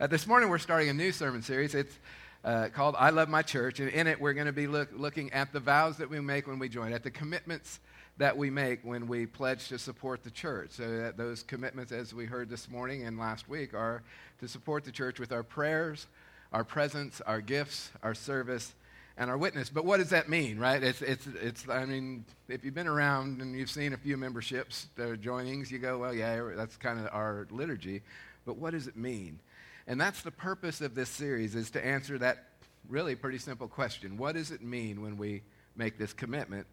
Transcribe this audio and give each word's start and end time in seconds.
Uh, 0.00 0.08
this 0.08 0.26
morning 0.26 0.48
we're 0.48 0.58
starting 0.58 0.88
a 0.88 0.92
new 0.92 1.12
sermon 1.12 1.40
series. 1.40 1.72
It's 1.72 1.96
uh, 2.44 2.66
called 2.72 2.96
I 2.98 3.10
Love 3.10 3.28
My 3.28 3.42
Church, 3.42 3.78
and 3.78 3.88
in 3.88 4.08
it 4.08 4.20
we're 4.20 4.32
going 4.32 4.48
to 4.48 4.52
be 4.52 4.66
look, 4.66 4.88
looking 4.92 5.32
at 5.32 5.52
the 5.52 5.60
vows 5.60 5.98
that 5.98 6.10
we 6.10 6.18
make 6.18 6.48
when 6.48 6.58
we 6.58 6.68
join, 6.68 6.92
at 6.92 7.04
the 7.04 7.12
commitments 7.12 7.78
that 8.16 8.36
we 8.36 8.50
make 8.50 8.80
when 8.82 9.06
we 9.06 9.24
pledge 9.24 9.68
to 9.68 9.78
support 9.78 10.24
the 10.24 10.32
church. 10.32 10.72
So 10.72 10.98
that 10.98 11.16
those 11.16 11.44
commitments, 11.44 11.92
as 11.92 12.12
we 12.12 12.24
heard 12.24 12.50
this 12.50 12.68
morning 12.68 13.06
and 13.06 13.20
last 13.20 13.48
week, 13.48 13.72
are 13.72 14.02
to 14.40 14.48
support 14.48 14.84
the 14.84 14.90
church 14.90 15.20
with 15.20 15.30
our 15.30 15.44
prayers, 15.44 16.08
our 16.52 16.64
presence, 16.64 17.20
our 17.20 17.40
gifts, 17.40 17.92
our 18.02 18.14
service, 18.14 18.74
and 19.16 19.30
our 19.30 19.38
witness. 19.38 19.70
But 19.70 19.84
what 19.84 19.98
does 19.98 20.10
that 20.10 20.28
mean, 20.28 20.58
right? 20.58 20.82
It's, 20.82 21.02
it's, 21.02 21.28
it's, 21.40 21.68
I 21.68 21.84
mean, 21.84 22.24
if 22.48 22.64
you've 22.64 22.74
been 22.74 22.88
around 22.88 23.40
and 23.40 23.56
you've 23.56 23.70
seen 23.70 23.92
a 23.92 23.96
few 23.96 24.16
memberships, 24.16 24.88
the 24.96 25.16
joinings, 25.16 25.70
you 25.70 25.78
go, 25.78 25.98
well, 25.98 26.12
yeah, 26.12 26.50
that's 26.56 26.76
kind 26.76 26.98
of 26.98 27.10
our 27.12 27.46
liturgy. 27.52 28.02
But 28.44 28.56
what 28.56 28.72
does 28.72 28.88
it 28.88 28.96
mean? 28.96 29.38
And 29.86 30.00
that's 30.00 30.22
the 30.22 30.30
purpose 30.30 30.80
of 30.80 30.94
this 30.94 31.08
series, 31.08 31.54
is 31.54 31.70
to 31.72 31.84
answer 31.84 32.18
that 32.18 32.44
really 32.88 33.14
pretty 33.14 33.38
simple 33.38 33.68
question. 33.68 34.16
What 34.16 34.34
does 34.34 34.50
it 34.50 34.62
mean 34.62 35.02
when 35.02 35.16
we 35.16 35.42
make 35.76 35.98
this 35.98 36.12
commitment? 36.12 36.66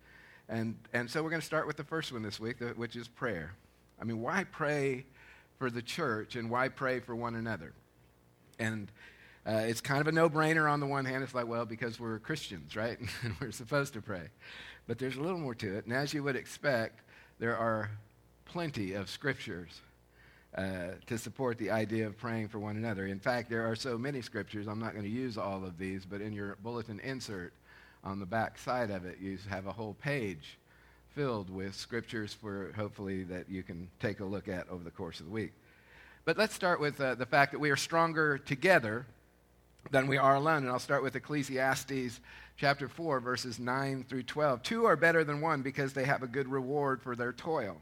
And, 0.48 0.76
and 0.94 1.10
so 1.10 1.24
we're 1.24 1.30
going 1.30 1.42
to 1.42 1.46
start 1.46 1.68
with 1.68 1.78
the 1.78 1.84
first 1.84 2.12
one 2.12 2.24
this 2.24 2.40
week, 2.40 2.58
which 2.76 2.96
is 2.96 3.08
prayer. 3.08 3.54
I 4.00 4.04
mean, 4.04 4.22
why 4.22 4.46
pray 4.46 5.06
for 5.60 5.70
the 5.70 5.82
church 5.82 6.36
and 6.36 6.50
why 6.50 6.70
pray 6.70 7.00
for 7.00 7.16
one 7.16 7.36
another? 7.36 7.74
And 8.60 8.92
uh, 9.46 9.64
it's 9.66 9.82
kind 9.82 10.02
of 10.02 10.08
a 10.08 10.12
no 10.12 10.30
brainer 10.30 10.72
on 10.72 10.80
the 10.80 10.86
one 10.86 11.06
hand. 11.06 11.24
It's 11.24 11.34
like, 11.34 11.48
well, 11.48 11.66
because 11.66 12.00
we're 12.00 12.20
Christians, 12.20 12.76
right? 12.76 12.98
and 13.24 13.36
we're 13.40 13.52
supposed 13.52 13.94
to 13.94 14.02
pray. 14.02 14.30
But 14.88 15.00
there's 15.00 15.16
a 15.16 15.22
little 15.22 15.40
more 15.40 15.56
to 15.56 15.78
it. 15.78 15.86
And 15.86 15.94
as 15.94 16.14
you 16.14 16.24
would 16.24 16.36
expect, 16.36 17.02
there 17.40 17.58
are 17.58 17.90
plenty 18.46 18.94
of 18.94 19.10
scriptures 19.10 19.82
uh, 20.58 20.90
to 21.08 21.18
support 21.18 21.58
the 21.58 21.72
idea 21.72 22.06
of 22.06 22.18
praying 22.18 22.48
for 22.50 22.60
one 22.60 22.76
another. 22.76 23.06
In 23.06 23.20
fact, 23.20 23.50
there 23.50 23.66
are 23.66 23.76
so 23.76 23.98
many 23.98 24.22
scriptures, 24.22 24.68
I'm 24.68 24.80
not 24.80 24.92
going 24.94 25.06
to 25.06 25.10
use 25.10 25.38
all 25.38 25.64
of 25.64 25.78
these, 25.78 26.06
but 26.06 26.22
in 26.22 26.34
your 26.34 26.58
bulletin 26.62 27.00
insert 27.00 27.54
on 28.04 28.20
the 28.20 28.26
back 28.26 28.58
side 28.58 28.90
of 28.90 29.06
it, 29.06 29.20
you 29.22 29.38
have 29.50 29.68
a 29.68 29.72
whole 29.72 29.94
page 30.02 30.58
filled 31.16 31.50
with 31.50 31.76
scriptures 31.76 32.34
for 32.34 32.72
hopefully 32.76 33.24
that 33.24 33.50
you 33.50 33.64
can 33.64 33.90
take 34.00 34.20
a 34.20 34.26
look 34.26 34.48
at 34.48 34.68
over 34.70 34.84
the 34.84 34.92
course 34.92 35.20
of 35.20 35.26
the 35.26 35.32
week. 35.32 35.54
But 36.26 36.38
let's 36.38 36.54
start 36.54 36.80
with 36.80 37.00
uh, 37.00 37.16
the 37.16 37.26
fact 37.26 37.52
that 37.52 37.60
we 37.60 37.70
are 37.70 37.76
stronger 37.76 38.38
together 38.38 39.06
than 39.90 40.08
we 40.08 40.18
are 40.18 40.36
alone. 40.36 40.64
And 40.64 40.70
I'll 40.70 40.80
start 40.80 41.04
with 41.04 41.16
Ecclesiastes 41.16 42.20
chapter 42.58 42.88
4, 42.88 43.20
verses 43.20 43.60
9 43.60 44.06
through 44.08 44.24
12. 44.24 44.62
Two 44.64 44.86
are 44.86 44.96
better 44.96 45.24
than 45.24 45.42
one 45.42 45.62
because 45.62 45.94
they 45.94 46.06
have 46.06 46.24
a 46.24 46.28
good 46.28 46.48
reward 46.48 47.02
for 47.02 47.16
their 47.16 47.34
toil. 47.34 47.78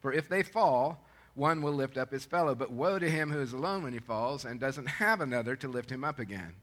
For 0.00 0.12
if 0.12 0.28
they 0.28 0.42
fall, 0.42 1.04
one 1.34 1.62
will 1.62 1.72
lift 1.72 1.96
up 1.96 2.12
his 2.12 2.24
fellow. 2.24 2.54
But 2.54 2.72
woe 2.72 2.98
to 2.98 3.10
him 3.10 3.30
who 3.30 3.40
is 3.40 3.52
alone 3.52 3.82
when 3.82 3.92
he 3.92 3.98
falls 3.98 4.44
and 4.44 4.58
doesn't 4.60 4.86
have 4.86 5.20
another 5.20 5.56
to 5.56 5.68
lift 5.68 5.90
him 5.90 6.04
up 6.04 6.18
again. 6.18 6.54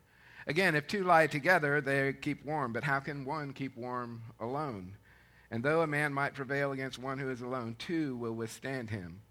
Again, 0.48 0.76
if 0.76 0.88
two 0.88 1.04
lie 1.04 1.28
together, 1.28 1.82
they 1.82 2.14
keep 2.14 2.46
warm. 2.46 2.74
But 2.74 2.84
how 2.84 3.00
can 3.00 3.26
one 3.26 3.54
keep 3.54 3.78
warm 3.78 4.24
alone? 4.40 4.96
And 5.52 5.64
though 5.64 5.82
a 5.82 5.88
man 5.88 6.14
might 6.14 6.34
prevail 6.34 6.72
against 6.72 6.98
one 6.98 7.20
who 7.20 7.30
is 7.30 7.42
alone, 7.42 7.76
two 7.78 8.16
will 8.16 8.34
withstand 8.34 8.90
him. 8.90 9.22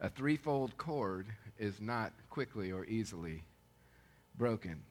A 0.00 0.08
threefold 0.08 0.78
cord 0.78 1.26
is 1.58 1.80
not 1.80 2.12
quickly 2.30 2.72
or 2.72 2.86
easily 2.86 3.44
broken. 4.36 4.82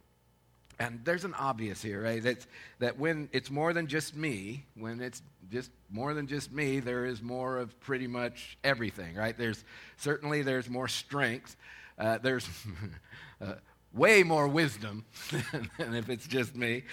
And 0.79 1.01
there's 1.03 1.25
an 1.25 1.33
obvious 1.33 1.81
here, 1.81 2.01
right? 2.01 2.23
That's, 2.23 2.47
that 2.79 2.97
when 2.97 3.27
it's 3.33 3.51
more 3.51 3.73
than 3.73 3.87
just 3.87 4.15
me, 4.15 4.65
when 4.75 5.01
it's 5.01 5.21
just 5.51 5.71
more 5.89 6.13
than 6.13 6.25
just 6.25 6.53
me, 6.53 6.79
there 6.79 7.05
is 7.05 7.21
more 7.21 7.57
of 7.57 7.77
pretty 7.81 8.07
much 8.07 8.57
everything, 8.63 9.15
right? 9.15 9.37
There's 9.37 9.63
certainly 9.97 10.41
there's 10.41 10.69
more 10.69 10.87
strength. 10.87 11.57
Uh, 11.97 12.19
there's 12.19 12.47
uh, 13.41 13.55
way 13.93 14.23
more 14.23 14.47
wisdom 14.47 15.05
than 15.77 15.95
if 15.95 16.09
it's 16.09 16.27
just 16.27 16.55
me. 16.55 16.83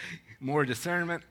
More 0.41 0.64
discernment, 0.64 1.23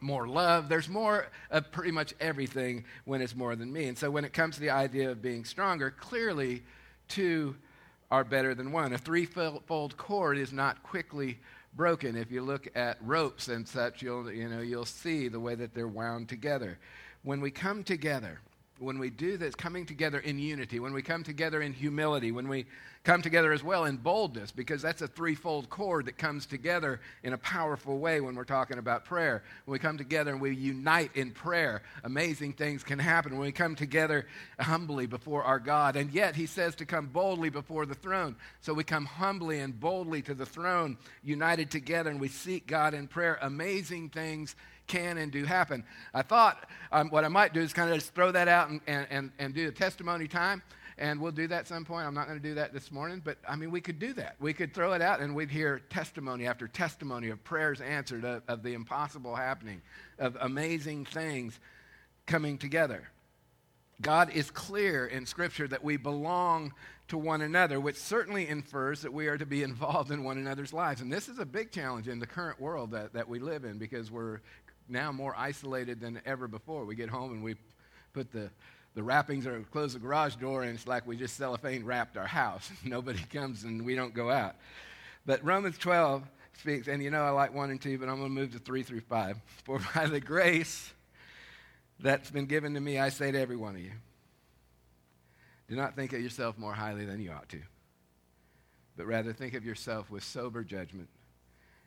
more 0.00 0.26
love. 0.26 0.68
There's 0.68 0.88
more 0.88 1.28
of 1.50 1.70
pretty 1.70 1.92
much 1.92 2.12
everything 2.18 2.84
when 3.04 3.22
it's 3.22 3.36
more 3.36 3.54
than 3.54 3.72
me. 3.72 3.86
And 3.86 3.96
so 3.96 4.10
when 4.10 4.24
it 4.24 4.32
comes 4.32 4.56
to 4.56 4.60
the 4.60 4.70
idea 4.70 5.10
of 5.12 5.22
being 5.22 5.44
stronger, 5.44 5.90
clearly 5.90 6.64
two 7.06 7.54
are 8.10 8.24
better 8.24 8.54
than 8.54 8.72
one. 8.72 8.92
A 8.92 8.98
threefold 8.98 9.96
cord 9.96 10.38
is 10.38 10.52
not 10.52 10.82
quickly 10.82 11.38
broken. 11.76 12.16
If 12.16 12.30
you 12.30 12.42
look 12.42 12.68
at 12.74 12.98
ropes 13.00 13.48
and 13.48 13.66
such, 13.66 14.02
you'll, 14.02 14.30
you 14.30 14.48
know, 14.48 14.60
you'll 14.60 14.84
see 14.84 15.28
the 15.28 15.40
way 15.40 15.54
that 15.54 15.74
they're 15.74 15.88
wound 15.88 16.28
together. 16.28 16.78
When 17.22 17.40
we 17.40 17.50
come 17.50 17.82
together, 17.82 18.40
when 18.78 18.98
we 18.98 19.10
do 19.10 19.36
this, 19.36 19.54
coming 19.54 19.86
together 19.86 20.18
in 20.18 20.38
unity, 20.38 20.80
when 20.80 20.92
we 20.92 21.02
come 21.02 21.22
together 21.22 21.62
in 21.62 21.72
humility, 21.72 22.32
when 22.32 22.48
we 22.48 22.66
come 23.04 23.22
together 23.22 23.52
as 23.52 23.62
well 23.62 23.84
in 23.84 23.96
boldness, 23.96 24.50
because 24.50 24.82
that's 24.82 25.02
a 25.02 25.06
threefold 25.06 25.68
cord 25.68 26.06
that 26.06 26.16
comes 26.16 26.46
together 26.46 27.00
in 27.22 27.34
a 27.34 27.38
powerful 27.38 27.98
way 27.98 28.20
when 28.20 28.34
we're 28.34 28.44
talking 28.44 28.78
about 28.78 29.04
prayer. 29.04 29.44
When 29.64 29.72
we 29.74 29.78
come 29.78 29.98
together 29.98 30.32
and 30.32 30.40
we 30.40 30.56
unite 30.56 31.10
in 31.14 31.30
prayer, 31.30 31.82
amazing 32.02 32.54
things 32.54 32.82
can 32.82 32.98
happen. 32.98 33.32
When 33.32 33.46
we 33.46 33.52
come 33.52 33.76
together 33.76 34.26
humbly 34.58 35.06
before 35.06 35.44
our 35.44 35.58
God, 35.58 35.96
and 35.96 36.10
yet 36.10 36.34
He 36.34 36.46
says 36.46 36.74
to 36.76 36.86
come 36.86 37.06
boldly 37.06 37.50
before 37.50 37.86
the 37.86 37.94
throne. 37.94 38.36
So 38.62 38.72
we 38.72 38.84
come 38.84 39.04
humbly 39.04 39.60
and 39.60 39.78
boldly 39.78 40.22
to 40.22 40.34
the 40.34 40.46
throne, 40.46 40.96
united 41.22 41.70
together, 41.70 42.10
and 42.10 42.20
we 42.20 42.28
seek 42.28 42.66
God 42.66 42.94
in 42.94 43.06
prayer. 43.06 43.38
Amazing 43.42 44.08
things 44.08 44.56
can 44.86 45.18
and 45.18 45.32
do 45.32 45.44
happen. 45.44 45.84
I 46.12 46.22
thought 46.22 46.68
um, 46.92 47.08
what 47.10 47.24
I 47.24 47.28
might 47.28 47.52
do 47.52 47.60
is 47.60 47.72
kind 47.72 47.90
of 47.90 47.96
just 47.96 48.14
throw 48.14 48.32
that 48.32 48.48
out 48.48 48.68
and, 48.68 48.80
and, 48.86 49.32
and 49.38 49.54
do 49.54 49.68
a 49.68 49.72
testimony 49.72 50.28
time. 50.28 50.62
And 50.96 51.20
we'll 51.20 51.32
do 51.32 51.48
that 51.48 51.60
at 51.60 51.66
some 51.66 51.84
point. 51.84 52.06
I'm 52.06 52.14
not 52.14 52.28
going 52.28 52.40
to 52.40 52.48
do 52.48 52.54
that 52.54 52.72
this 52.72 52.92
morning, 52.92 53.20
but 53.24 53.38
I 53.48 53.56
mean, 53.56 53.72
we 53.72 53.80
could 53.80 53.98
do 53.98 54.12
that. 54.12 54.36
We 54.38 54.52
could 54.52 54.72
throw 54.72 54.92
it 54.92 55.02
out 55.02 55.20
and 55.20 55.34
we'd 55.34 55.50
hear 55.50 55.80
testimony 55.90 56.46
after 56.46 56.68
testimony 56.68 57.30
of 57.30 57.42
prayers 57.42 57.80
answered, 57.80 58.24
of, 58.24 58.42
of 58.46 58.62
the 58.62 58.74
impossible 58.74 59.34
happening, 59.34 59.82
of 60.20 60.36
amazing 60.40 61.06
things 61.06 61.58
coming 62.26 62.58
together. 62.58 63.08
God 64.00 64.30
is 64.30 64.50
clear 64.50 65.06
in 65.06 65.26
Scripture 65.26 65.66
that 65.68 65.82
we 65.82 65.96
belong 65.96 66.72
to 67.08 67.18
one 67.18 67.42
another, 67.42 67.80
which 67.80 67.96
certainly 67.96 68.48
infers 68.48 69.02
that 69.02 69.12
we 69.12 69.26
are 69.26 69.36
to 69.36 69.46
be 69.46 69.62
involved 69.64 70.10
in 70.10 70.24
one 70.24 70.38
another's 70.38 70.72
lives. 70.72 71.00
And 71.00 71.12
this 71.12 71.28
is 71.28 71.38
a 71.38 71.46
big 71.46 71.70
challenge 71.70 72.08
in 72.08 72.18
the 72.18 72.26
current 72.26 72.60
world 72.60 72.92
that, 72.92 73.12
that 73.14 73.28
we 73.28 73.38
live 73.38 73.64
in 73.64 73.78
because 73.78 74.10
we're 74.10 74.40
now 74.88 75.12
more 75.12 75.34
isolated 75.36 76.00
than 76.00 76.20
ever 76.26 76.48
before. 76.48 76.84
We 76.84 76.94
get 76.94 77.08
home 77.08 77.32
and 77.32 77.42
we 77.42 77.56
put 78.12 78.32
the, 78.32 78.50
the 78.94 79.02
wrappings 79.02 79.46
or 79.46 79.60
close 79.72 79.94
the 79.94 79.98
garage 79.98 80.36
door, 80.36 80.62
and 80.62 80.74
it's 80.74 80.86
like 80.86 81.06
we 81.06 81.16
just 81.16 81.36
cellophane 81.36 81.84
wrapped 81.84 82.16
our 82.16 82.26
house. 82.26 82.70
Nobody 82.84 83.22
comes 83.32 83.64
and 83.64 83.84
we 83.84 83.94
don't 83.94 84.14
go 84.14 84.30
out. 84.30 84.56
But 85.26 85.44
Romans 85.44 85.78
12 85.78 86.22
speaks, 86.58 86.88
and 86.88 87.02
you 87.02 87.10
know 87.10 87.22
I 87.22 87.30
like 87.30 87.54
1 87.54 87.70
and 87.70 87.80
2, 87.80 87.98
but 87.98 88.08
I'm 88.08 88.18
going 88.18 88.34
to 88.34 88.40
move 88.40 88.52
to 88.52 88.58
3 88.58 88.82
through 88.82 89.00
5. 89.00 89.36
For 89.64 89.80
by 89.94 90.06
the 90.06 90.20
grace 90.20 90.92
that's 92.00 92.30
been 92.30 92.46
given 92.46 92.74
to 92.74 92.80
me, 92.80 92.98
I 92.98 93.08
say 93.08 93.32
to 93.32 93.38
every 93.38 93.56
one 93.56 93.74
of 93.74 93.80
you, 93.80 93.92
do 95.68 95.76
not 95.76 95.96
think 95.96 96.12
of 96.12 96.20
yourself 96.20 96.58
more 96.58 96.74
highly 96.74 97.06
than 97.06 97.20
you 97.20 97.32
ought 97.32 97.48
to, 97.48 97.60
but 98.96 99.06
rather 99.06 99.32
think 99.32 99.54
of 99.54 99.64
yourself 99.64 100.10
with 100.10 100.22
sober 100.22 100.62
judgment 100.62 101.08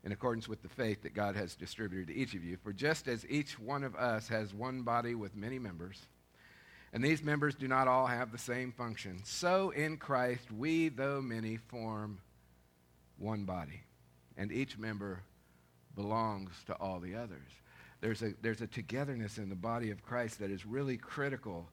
in 0.04 0.12
accordance 0.12 0.48
with 0.48 0.62
the 0.62 0.70
faith 0.70 1.02
that 1.04 1.14
God 1.14 1.36
has 1.36 1.56
distributed 1.56 2.08
to 2.08 2.16
each 2.16 2.34
of 2.34 2.44
you. 2.44 2.58
For 2.58 2.72
just 2.74 3.08
as 3.08 3.26
each 3.28 3.60
one 3.60 3.84
of 3.84 3.96
us 3.96 4.28
has 4.28 4.54
one 4.54 4.84
body 4.84 5.16
with 5.16 5.36
many 5.36 5.60
members, 5.60 6.02
and 6.94 7.04
these 7.04 7.24
members 7.24 7.56
do 7.56 7.68
not 7.68 7.88
all 7.88 8.08
have 8.08 8.32
the 8.32 8.38
same 8.38 8.72
function, 8.72 9.22
so 9.24 9.72
in 9.72 9.98
Christ 9.98 10.52
we, 10.52 10.90
though 10.90 11.22
many, 11.22 11.58
form 11.58 12.20
one 13.18 13.44
body, 13.44 13.82
and 14.38 14.52
each 14.52 14.78
member 14.78 15.22
belongs 15.96 16.52
to 16.68 16.74
all 16.76 17.00
the 17.00 17.16
others. 17.16 17.50
There's 18.00 18.22
a, 18.22 18.34
there's 18.42 18.62
a 18.62 18.68
togetherness 18.68 19.38
in 19.38 19.50
the 19.50 19.56
body 19.56 19.90
of 19.90 20.04
Christ 20.04 20.40
that 20.40 20.52
is 20.52 20.66
really 20.66 20.98
critical 20.98 21.68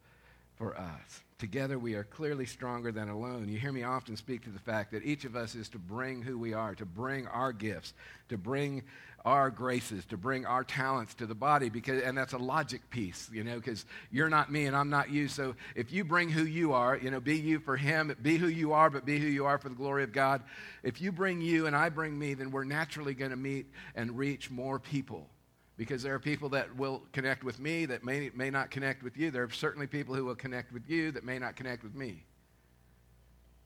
for 0.56 0.76
us. 0.76 1.23
Together 1.38 1.78
we 1.80 1.94
are 1.94 2.04
clearly 2.04 2.46
stronger 2.46 2.92
than 2.92 3.08
alone. 3.08 3.48
You 3.48 3.58
hear 3.58 3.72
me 3.72 3.82
often 3.82 4.16
speak 4.16 4.44
to 4.44 4.50
the 4.50 4.60
fact 4.60 4.92
that 4.92 5.04
each 5.04 5.24
of 5.24 5.34
us 5.34 5.56
is 5.56 5.68
to 5.70 5.78
bring 5.78 6.22
who 6.22 6.38
we 6.38 6.54
are, 6.54 6.76
to 6.76 6.86
bring 6.86 7.26
our 7.26 7.52
gifts, 7.52 7.92
to 8.28 8.38
bring 8.38 8.84
our 9.24 9.50
graces, 9.50 10.04
to 10.06 10.16
bring 10.16 10.46
our 10.46 10.62
talents 10.62 11.14
to 11.14 11.26
the 11.26 11.34
body 11.34 11.70
because 11.70 12.02
and 12.02 12.16
that's 12.16 12.34
a 12.34 12.38
logic 12.38 12.88
piece, 12.88 13.28
you 13.32 13.42
know, 13.42 13.56
because 13.56 13.84
you're 14.12 14.28
not 14.28 14.52
me 14.52 14.66
and 14.66 14.76
I'm 14.76 14.90
not 14.90 15.10
you. 15.10 15.26
So 15.26 15.56
if 15.74 15.92
you 15.92 16.04
bring 16.04 16.28
who 16.28 16.44
you 16.44 16.72
are, 16.72 16.96
you 16.96 17.10
know, 17.10 17.20
be 17.20 17.36
you 17.36 17.58
for 17.58 17.76
him, 17.76 18.14
be 18.22 18.36
who 18.36 18.48
you 18.48 18.72
are, 18.72 18.88
but 18.88 19.04
be 19.04 19.18
who 19.18 19.26
you 19.26 19.46
are 19.46 19.58
for 19.58 19.68
the 19.68 19.74
glory 19.74 20.04
of 20.04 20.12
God. 20.12 20.40
If 20.84 21.00
you 21.00 21.10
bring 21.10 21.40
you 21.40 21.66
and 21.66 21.74
I 21.74 21.88
bring 21.88 22.16
me, 22.16 22.34
then 22.34 22.52
we're 22.52 22.64
naturally 22.64 23.14
going 23.14 23.32
to 23.32 23.36
meet 23.36 23.66
and 23.96 24.16
reach 24.16 24.50
more 24.50 24.78
people 24.78 25.28
because 25.76 26.02
there 26.02 26.14
are 26.14 26.20
people 26.20 26.48
that 26.50 26.74
will 26.76 27.02
connect 27.12 27.42
with 27.42 27.58
me 27.58 27.86
that 27.86 28.04
may, 28.04 28.30
may 28.34 28.50
not 28.50 28.70
connect 28.70 29.02
with 29.02 29.16
you. 29.16 29.30
There 29.30 29.42
are 29.42 29.50
certainly 29.50 29.86
people 29.86 30.14
who 30.14 30.24
will 30.24 30.34
connect 30.34 30.72
with 30.72 30.88
you 30.88 31.10
that 31.12 31.24
may 31.24 31.38
not 31.38 31.56
connect 31.56 31.82
with 31.82 31.94
me. 31.94 32.24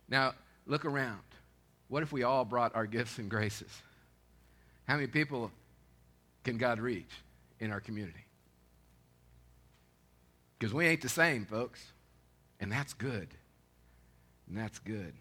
Now, 0.09 0.35
look 0.67 0.85
around. 0.85 1.21
What 1.89 2.03
if 2.03 2.13
we 2.13 2.23
all 2.23 2.45
brought 2.45 2.75
our 2.75 2.87
gifts 2.87 3.19
and 3.19 3.29
graces? 3.29 3.71
How 4.87 4.95
many 4.95 5.07
people 5.07 5.51
can 6.45 6.57
God 6.57 6.81
reach 6.81 7.11
in 7.61 7.71
our 7.71 7.81
community? 7.81 8.25
Because 10.59 10.73
we 10.73 10.87
ain't 10.87 11.03
the 11.03 11.09
same, 11.09 11.45
folks. 11.45 11.93
And 12.61 12.73
that's 12.73 12.95
good. 12.95 13.29
And 14.49 14.57
that's 14.57 14.79
good. 14.79 15.13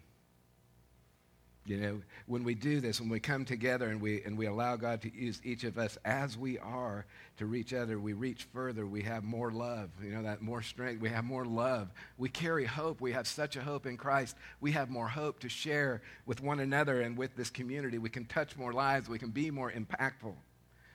You 1.68 1.76
know, 1.76 2.00
when 2.26 2.44
we 2.44 2.54
do 2.54 2.80
this, 2.80 2.98
when 2.98 3.10
we 3.10 3.20
come 3.20 3.44
together 3.44 3.88
and 3.88 4.00
we, 4.00 4.22
and 4.22 4.38
we 4.38 4.46
allow 4.46 4.76
God 4.76 5.02
to 5.02 5.14
use 5.14 5.38
each 5.44 5.64
of 5.64 5.76
us 5.76 5.98
as 6.02 6.38
we 6.38 6.58
are 6.58 7.04
to 7.36 7.44
reach 7.44 7.74
other, 7.74 8.00
we 8.00 8.14
reach 8.14 8.44
further. 8.54 8.86
We 8.86 9.02
have 9.02 9.22
more 9.22 9.52
love, 9.52 9.90
you 10.02 10.10
know, 10.10 10.22
that 10.22 10.40
more 10.40 10.62
strength. 10.62 11.02
We 11.02 11.10
have 11.10 11.24
more 11.24 11.44
love. 11.44 11.88
We 12.16 12.30
carry 12.30 12.64
hope. 12.64 13.02
We 13.02 13.12
have 13.12 13.26
such 13.26 13.56
a 13.56 13.60
hope 13.60 13.84
in 13.84 13.98
Christ. 13.98 14.34
We 14.62 14.72
have 14.72 14.88
more 14.88 15.08
hope 15.08 15.40
to 15.40 15.50
share 15.50 16.00
with 16.24 16.42
one 16.42 16.60
another 16.60 17.02
and 17.02 17.18
with 17.18 17.36
this 17.36 17.50
community. 17.50 17.98
We 17.98 18.08
can 18.08 18.24
touch 18.24 18.56
more 18.56 18.72
lives. 18.72 19.10
We 19.10 19.18
can 19.18 19.30
be 19.30 19.50
more 19.50 19.70
impactful 19.70 20.34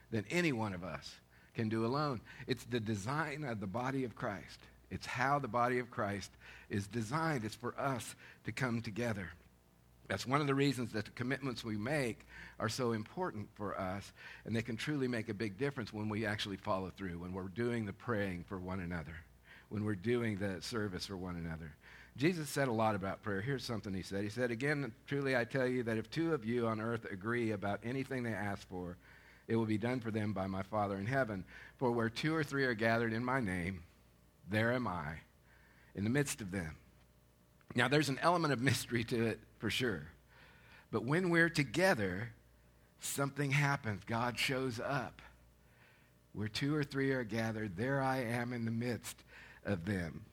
than 0.09 0.25
any 0.31 0.53
one 0.53 0.73
of 0.73 0.83
us 0.83 1.13
can 1.53 1.69
do 1.69 1.85
alone. 1.85 2.19
It's 2.47 2.63
the 2.63 2.79
design 2.79 3.43
of 3.43 3.59
the 3.59 3.67
body 3.67 4.05
of 4.05 4.15
Christ. 4.15 4.59
It's 4.89 5.05
how 5.05 5.37
the 5.37 5.47
body 5.47 5.77
of 5.77 5.91
Christ 5.91 6.31
is 6.69 6.87
designed. 6.87 7.45
It's 7.45 7.53
for 7.53 7.79
us 7.79 8.15
to 8.45 8.51
come 8.51 8.81
together. 8.81 9.29
That's 10.07 10.27
one 10.27 10.41
of 10.41 10.47
the 10.47 10.55
reasons 10.55 10.91
that 10.93 11.05
the 11.05 11.11
commitments 11.11 11.63
we 11.63 11.77
make 11.77 12.25
are 12.59 12.69
so 12.69 12.91
important 12.91 13.47
for 13.55 13.79
us, 13.79 14.11
and 14.45 14.55
they 14.55 14.61
can 14.61 14.75
truly 14.75 15.07
make 15.07 15.29
a 15.29 15.33
big 15.33 15.57
difference 15.57 15.93
when 15.93 16.09
we 16.09 16.25
actually 16.25 16.57
follow 16.57 16.91
through, 16.95 17.19
when 17.19 17.33
we're 17.33 17.43
doing 17.43 17.85
the 17.85 17.93
praying 17.93 18.43
for 18.47 18.57
one 18.57 18.79
another, 18.79 19.15
when 19.69 19.85
we're 19.85 19.95
doing 19.95 20.37
the 20.37 20.61
service 20.61 21.05
for 21.05 21.17
one 21.17 21.35
another. 21.35 21.71
Jesus 22.15 22.49
said 22.49 22.67
a 22.67 22.71
lot 22.71 22.95
about 22.95 23.23
prayer. 23.23 23.41
Here's 23.41 23.63
something 23.63 23.93
he 23.93 24.03
said. 24.03 24.23
He 24.23 24.29
said, 24.29 24.51
Again, 24.51 24.91
truly 25.07 25.35
I 25.35 25.45
tell 25.45 25.65
you 25.65 25.83
that 25.83 25.97
if 25.97 26.11
two 26.11 26.33
of 26.33 26.45
you 26.45 26.67
on 26.67 26.79
earth 26.79 27.05
agree 27.11 27.51
about 27.51 27.79
anything 27.83 28.23
they 28.23 28.33
ask 28.33 28.67
for, 28.67 28.97
it 29.47 29.55
will 29.55 29.65
be 29.65 29.79
done 29.79 29.99
for 29.99 30.11
them 30.11 30.31
by 30.31 30.47
my 30.47 30.63
Father 30.63 30.95
in 30.97 31.07
heaven. 31.07 31.43
For 31.77 31.91
where 31.91 32.09
two 32.09 32.35
or 32.35 32.43
three 32.43 32.65
are 32.65 32.75
gathered 32.75 33.13
in 33.13 33.25
my 33.25 33.39
name, 33.39 33.81
there 34.49 34.73
am 34.73 34.87
I 34.87 35.15
in 35.95 36.03
the 36.03 36.09
midst 36.09 36.39
of 36.39 36.51
them. 36.51 36.75
Now, 37.75 37.87
there's 37.87 38.09
an 38.09 38.19
element 38.21 38.53
of 38.53 38.61
mystery 38.61 39.03
to 39.05 39.27
it 39.27 39.39
for 39.63 39.69
sure. 39.69 40.03
But 40.91 41.05
when 41.05 41.29
we're 41.29 41.47
together, 41.47 42.33
something 42.99 43.51
happens. 43.51 44.03
God 44.05 44.37
shows 44.37 44.77
up. 44.77 45.21
Where 46.33 46.49
two 46.49 46.75
or 46.75 46.83
three 46.83 47.11
are 47.11 47.23
gathered, 47.23 47.77
there 47.77 48.01
I 48.01 48.23
am 48.23 48.51
in 48.51 48.65
the 48.65 48.71
midst 48.71 49.15
of 49.63 49.85
them. 49.85 50.25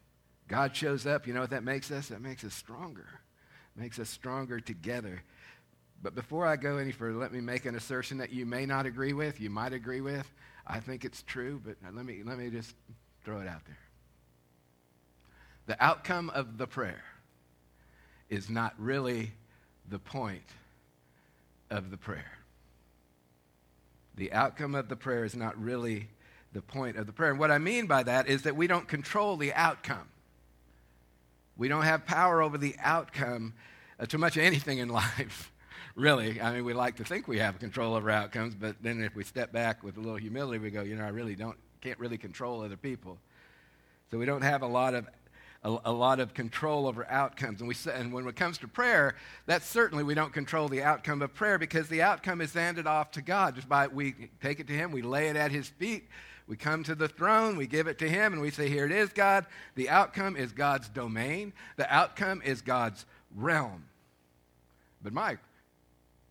God 0.48 0.74
shows 0.74 1.06
up. 1.06 1.28
You 1.28 1.32
know 1.32 1.42
what 1.42 1.50
that 1.50 1.62
makes 1.62 1.92
us? 1.92 2.08
That 2.08 2.20
makes 2.20 2.42
us 2.42 2.52
stronger. 2.52 3.06
makes 3.76 4.00
us 4.00 4.08
stronger 4.08 4.58
together. 4.58 5.22
But 6.02 6.16
before 6.16 6.44
I 6.44 6.56
go 6.56 6.78
any 6.78 6.90
further, 6.90 7.16
let 7.16 7.32
me 7.32 7.40
make 7.40 7.66
an 7.66 7.76
assertion 7.76 8.18
that 8.18 8.32
you 8.32 8.46
may 8.46 8.66
not 8.66 8.84
agree 8.84 9.12
with, 9.12 9.40
you 9.40 9.48
might 9.48 9.72
agree 9.72 10.00
with. 10.00 10.28
I 10.66 10.80
think 10.80 11.04
it's 11.04 11.22
true, 11.22 11.62
but 11.64 11.76
let 11.94 12.04
me, 12.04 12.22
let 12.24 12.36
me 12.36 12.50
just 12.50 12.74
throw 13.24 13.40
it 13.40 13.46
out 13.46 13.64
there. 13.64 13.78
The 15.66 15.80
outcome 15.80 16.30
of 16.30 16.58
the 16.58 16.66
prayer 16.66 17.04
is 18.30 18.48
not 18.48 18.72
really 18.78 19.32
the 19.88 19.98
point 19.98 20.46
of 21.70 21.90
the 21.90 21.96
prayer. 21.96 22.38
The 24.14 24.32
outcome 24.32 24.74
of 24.74 24.88
the 24.88 24.96
prayer 24.96 25.24
is 25.24 25.34
not 25.34 25.60
really 25.60 26.08
the 26.52 26.62
point 26.62 26.96
of 26.96 27.06
the 27.06 27.12
prayer. 27.12 27.30
And 27.30 27.38
what 27.38 27.50
I 27.50 27.58
mean 27.58 27.86
by 27.86 28.02
that 28.04 28.28
is 28.28 28.42
that 28.42 28.56
we 28.56 28.66
don't 28.66 28.88
control 28.88 29.36
the 29.36 29.52
outcome. 29.52 30.08
We 31.56 31.68
don't 31.68 31.82
have 31.82 32.06
power 32.06 32.42
over 32.42 32.56
the 32.56 32.74
outcome 32.80 33.54
uh, 33.98 34.06
to 34.06 34.18
much 34.18 34.36
anything 34.38 34.78
in 34.78 34.88
life, 34.88 35.52
really. 35.94 36.40
I 36.40 36.54
mean, 36.54 36.64
we 36.64 36.72
like 36.72 36.96
to 36.96 37.04
think 37.04 37.28
we 37.28 37.38
have 37.38 37.58
control 37.58 37.94
over 37.94 38.10
outcomes, 38.10 38.54
but 38.54 38.76
then 38.82 39.02
if 39.02 39.14
we 39.14 39.24
step 39.24 39.52
back 39.52 39.82
with 39.82 39.96
a 39.96 40.00
little 40.00 40.16
humility, 40.16 40.58
we 40.58 40.70
go, 40.70 40.82
you 40.82 40.96
know, 40.96 41.04
I 41.04 41.08
really 41.08 41.34
don't, 41.34 41.56
can't 41.80 41.98
really 41.98 42.18
control 42.18 42.62
other 42.62 42.76
people. 42.76 43.18
So 44.10 44.18
we 44.18 44.26
don't 44.26 44.42
have 44.42 44.62
a 44.62 44.66
lot 44.66 44.94
of 44.94 45.06
a, 45.62 45.76
a, 45.84 45.92
lot 45.92 46.20
of 46.20 46.32
control 46.32 46.86
over 46.86 47.06
outcomes. 47.10 47.60
And, 47.60 47.68
we 47.68 47.74
and 47.92 48.12
when 48.12 48.26
it 48.26 48.36
comes 48.36 48.58
to 48.58 48.68
prayer, 48.68 49.14
that's 49.46 49.66
certainly 49.66 50.02
we 50.02 50.14
don't 50.14 50.32
control 50.32 50.68
the 50.68 50.82
outcome 50.82 51.20
of 51.22 51.34
prayer 51.34 51.58
because 51.58 51.88
the 51.88 52.02
outcome 52.02 52.40
is 52.40 52.54
handed 52.54 52.86
off 52.86 53.10
to 53.12 53.22
God. 53.22 53.56
Just 53.56 53.68
by 53.68 53.86
we 53.86 54.14
take 54.40 54.60
it 54.60 54.66
to 54.68 54.72
Him, 54.72 54.90
we 54.90 55.02
lay 55.02 55.28
it 55.28 55.36
at 55.36 55.50
His 55.50 55.68
feet, 55.68 56.08
we 56.46 56.56
come 56.56 56.82
to 56.84 56.94
the 56.94 57.08
throne, 57.08 57.56
we 57.56 57.66
give 57.66 57.86
it 57.86 57.98
to 57.98 58.08
Him, 58.08 58.32
and 58.32 58.40
we 58.40 58.50
say, 58.50 58.68
Here 58.68 58.86
it 58.86 58.92
is, 58.92 59.10
God. 59.10 59.44
The 59.74 59.90
outcome 59.90 60.36
is 60.36 60.52
God's 60.52 60.88
domain, 60.88 61.52
the 61.76 61.92
outcome 61.92 62.40
is 62.42 62.62
God's 62.62 63.04
realm. 63.36 63.84
But, 65.02 65.12
Mike, 65.12 65.38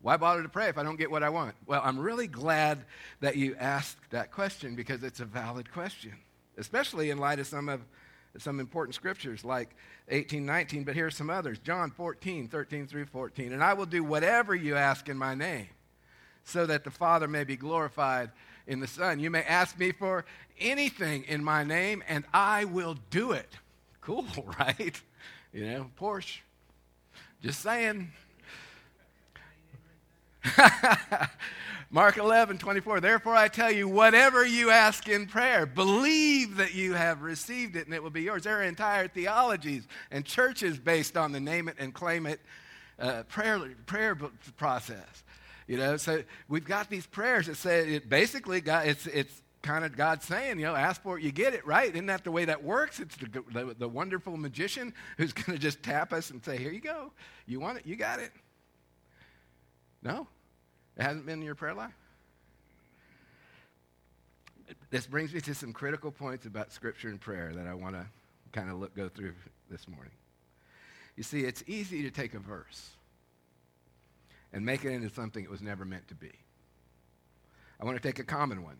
why 0.02 0.16
bother 0.16 0.42
to 0.42 0.48
pray 0.48 0.68
if 0.68 0.78
I 0.78 0.82
don't 0.82 0.96
get 0.96 1.10
what 1.10 1.22
I 1.22 1.28
want? 1.28 1.54
Well, 1.66 1.82
I'm 1.84 1.98
really 1.98 2.26
glad 2.26 2.84
that 3.20 3.36
you 3.36 3.54
asked 3.58 4.10
that 4.10 4.32
question 4.32 4.74
because 4.74 5.02
it's 5.02 5.20
a 5.20 5.24
valid 5.24 5.70
question, 5.70 6.14
especially 6.56 7.10
in 7.10 7.18
light 7.18 7.38
of 7.38 7.46
some 7.46 7.68
of 7.68 7.80
some 8.38 8.60
important 8.60 8.94
scriptures 8.94 9.44
like 9.44 9.70
18, 10.08 10.44
19, 10.46 10.84
but 10.84 10.94
here's 10.94 11.16
some 11.16 11.30
others 11.30 11.58
John 11.58 11.90
14, 11.90 12.48
13 12.48 12.86
through 12.86 13.06
14. 13.06 13.52
And 13.52 13.62
I 13.62 13.74
will 13.74 13.86
do 13.86 14.04
whatever 14.04 14.54
you 14.54 14.76
ask 14.76 15.08
in 15.08 15.16
my 15.16 15.34
name, 15.34 15.68
so 16.44 16.66
that 16.66 16.84
the 16.84 16.90
Father 16.90 17.28
may 17.28 17.44
be 17.44 17.56
glorified 17.56 18.30
in 18.66 18.80
the 18.80 18.86
Son. 18.86 19.20
You 19.20 19.30
may 19.30 19.42
ask 19.42 19.78
me 19.78 19.92
for 19.92 20.24
anything 20.58 21.24
in 21.24 21.42
my 21.42 21.64
name, 21.64 22.02
and 22.08 22.24
I 22.32 22.64
will 22.64 22.96
do 23.10 23.32
it. 23.32 23.58
Cool, 24.00 24.26
right? 24.58 25.00
You 25.52 25.66
know, 25.66 25.90
Porsche. 25.98 26.38
Just 27.42 27.60
saying. 27.60 28.12
Mark 31.90 32.18
11, 32.18 32.58
24. 32.58 33.00
Therefore, 33.00 33.34
I 33.34 33.48
tell 33.48 33.70
you, 33.70 33.88
whatever 33.88 34.46
you 34.46 34.70
ask 34.70 35.08
in 35.08 35.26
prayer, 35.26 35.66
believe 35.66 36.56
that 36.56 36.74
you 36.74 36.94
have 36.94 37.22
received 37.22 37.76
it 37.76 37.86
and 37.86 37.94
it 37.94 38.02
will 38.02 38.10
be 38.10 38.22
yours. 38.22 38.44
There 38.44 38.58
are 38.58 38.62
entire 38.62 39.08
theologies 39.08 39.88
and 40.10 40.24
churches 40.24 40.78
based 40.78 41.16
on 41.16 41.32
the 41.32 41.40
name 41.40 41.68
it 41.68 41.76
and 41.78 41.92
claim 41.92 42.26
it 42.26 42.40
uh, 42.98 43.24
prayer, 43.24 43.58
prayer 43.86 44.16
process. 44.56 45.24
You 45.66 45.78
know, 45.78 45.96
so 45.96 46.22
we've 46.48 46.64
got 46.64 46.90
these 46.90 47.06
prayers 47.06 47.46
that 47.46 47.56
say 47.56 47.94
it 47.94 48.08
basically, 48.08 48.60
God, 48.60 48.86
it's, 48.86 49.06
it's 49.06 49.42
kind 49.62 49.84
of 49.84 49.96
God 49.96 50.22
saying, 50.22 50.58
you 50.58 50.66
know, 50.66 50.74
ask 50.74 51.02
for 51.02 51.18
it, 51.18 51.24
you 51.24 51.32
get 51.32 51.54
it, 51.54 51.66
right? 51.66 51.90
Isn't 51.90 52.06
that 52.06 52.24
the 52.24 52.30
way 52.30 52.44
that 52.44 52.62
works? 52.62 53.00
It's 53.00 53.16
the, 53.16 53.42
the, 53.52 53.74
the 53.78 53.88
wonderful 53.88 54.36
magician 54.36 54.94
who's 55.16 55.32
going 55.32 55.56
to 55.56 55.58
just 55.58 55.82
tap 55.82 56.12
us 56.12 56.30
and 56.30 56.44
say, 56.44 56.56
here 56.56 56.72
you 56.72 56.80
go. 56.80 57.12
You 57.46 57.60
want 57.60 57.78
it, 57.78 57.86
you 57.86 57.96
got 57.96 58.20
it. 58.20 58.32
No? 60.02 60.26
It 60.96 61.02
hasn't 61.02 61.26
been 61.26 61.40
in 61.40 61.44
your 61.44 61.54
prayer 61.54 61.74
life? 61.74 61.94
This 64.90 65.06
brings 65.06 65.34
me 65.34 65.40
to 65.40 65.54
some 65.54 65.72
critical 65.72 66.10
points 66.10 66.46
about 66.46 66.72
Scripture 66.72 67.08
and 67.08 67.20
prayer 67.20 67.52
that 67.54 67.66
I 67.66 67.74
want 67.74 67.94
to 67.94 68.06
kind 68.52 68.70
of 68.70 68.94
go 68.94 69.08
through 69.08 69.34
this 69.70 69.88
morning. 69.88 70.12
You 71.16 71.22
see, 71.22 71.40
it's 71.40 71.62
easy 71.66 72.02
to 72.02 72.10
take 72.10 72.34
a 72.34 72.38
verse 72.38 72.90
and 74.52 74.64
make 74.64 74.84
it 74.84 74.90
into 74.90 75.10
something 75.10 75.44
it 75.44 75.50
was 75.50 75.62
never 75.62 75.84
meant 75.84 76.08
to 76.08 76.14
be. 76.14 76.32
I 77.80 77.84
want 77.84 78.00
to 78.00 78.02
take 78.02 78.18
a 78.18 78.24
common 78.24 78.62
one. 78.62 78.76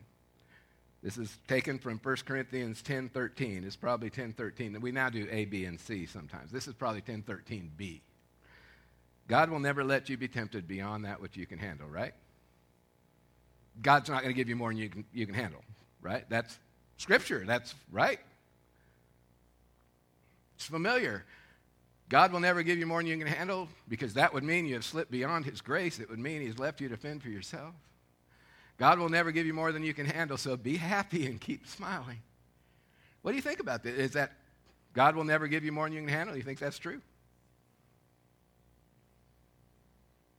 This 1.03 1.17
is 1.17 1.35
taken 1.47 1.79
from 1.79 1.99
1 1.99 2.15
Corinthians 2.25 2.83
10:13. 2.83 3.65
It's 3.65 3.75
probably 3.75 4.09
10:13. 4.09 4.79
We 4.81 4.91
now 4.91 5.09
do 5.09 5.27
A, 5.31 5.45
B, 5.45 5.65
and 5.65 5.79
C 5.79 6.05
sometimes. 6.05 6.51
This 6.51 6.67
is 6.67 6.75
probably 6.75 7.01
10:13b. 7.01 8.01
God 9.31 9.49
will 9.49 9.61
never 9.61 9.81
let 9.81 10.09
you 10.09 10.17
be 10.17 10.27
tempted 10.27 10.67
beyond 10.67 11.05
that 11.05 11.21
which 11.21 11.37
you 11.37 11.45
can 11.45 11.57
handle, 11.57 11.87
right? 11.87 12.13
God's 13.81 14.09
not 14.09 14.23
going 14.23 14.33
to 14.33 14.37
give 14.37 14.49
you 14.49 14.57
more 14.57 14.67
than 14.67 14.77
you 14.77 14.89
can, 14.89 15.05
you 15.13 15.25
can 15.25 15.33
handle, 15.33 15.61
right? 16.01 16.29
That's 16.29 16.59
scripture. 16.97 17.45
That's 17.47 17.73
right. 17.93 18.19
It's 20.57 20.65
familiar. 20.65 21.23
God 22.09 22.33
will 22.33 22.41
never 22.41 22.61
give 22.61 22.77
you 22.77 22.85
more 22.85 22.99
than 22.99 23.07
you 23.07 23.17
can 23.17 23.25
handle 23.25 23.69
because 23.87 24.15
that 24.15 24.33
would 24.33 24.43
mean 24.43 24.65
you 24.65 24.73
have 24.73 24.83
slipped 24.83 25.11
beyond 25.11 25.45
His 25.45 25.61
grace. 25.61 26.01
It 26.01 26.09
would 26.09 26.19
mean 26.19 26.41
He's 26.41 26.59
left 26.59 26.81
you 26.81 26.89
to 26.89 26.97
fend 26.97 27.23
for 27.23 27.29
yourself. 27.29 27.73
God 28.77 28.99
will 28.99 29.07
never 29.07 29.31
give 29.31 29.45
you 29.45 29.53
more 29.53 29.71
than 29.71 29.81
you 29.81 29.93
can 29.93 30.07
handle, 30.07 30.35
so 30.35 30.57
be 30.57 30.75
happy 30.75 31.25
and 31.25 31.39
keep 31.39 31.65
smiling. 31.67 32.17
What 33.21 33.31
do 33.31 33.37
you 33.37 33.41
think 33.41 33.61
about 33.61 33.83
that? 33.83 33.93
Is 33.93 34.11
that 34.11 34.33
God 34.91 35.15
will 35.15 35.23
never 35.23 35.47
give 35.47 35.63
you 35.63 35.71
more 35.71 35.85
than 35.85 35.93
you 35.93 36.01
can 36.01 36.09
handle? 36.09 36.35
You 36.35 36.43
think 36.43 36.59
that's 36.59 36.77
true? 36.77 36.99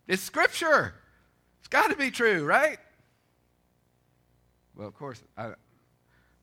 It's 0.09 0.23
Scripture. 0.23 0.95
It's 1.61 1.69
got 1.69 1.91
to 1.91 1.97
be 1.97 2.11
true, 2.11 2.45
right? 2.45 2.79
Well, 4.77 4.89
of 4.89 4.95
course, 4.95 5.23
I, 5.37 5.53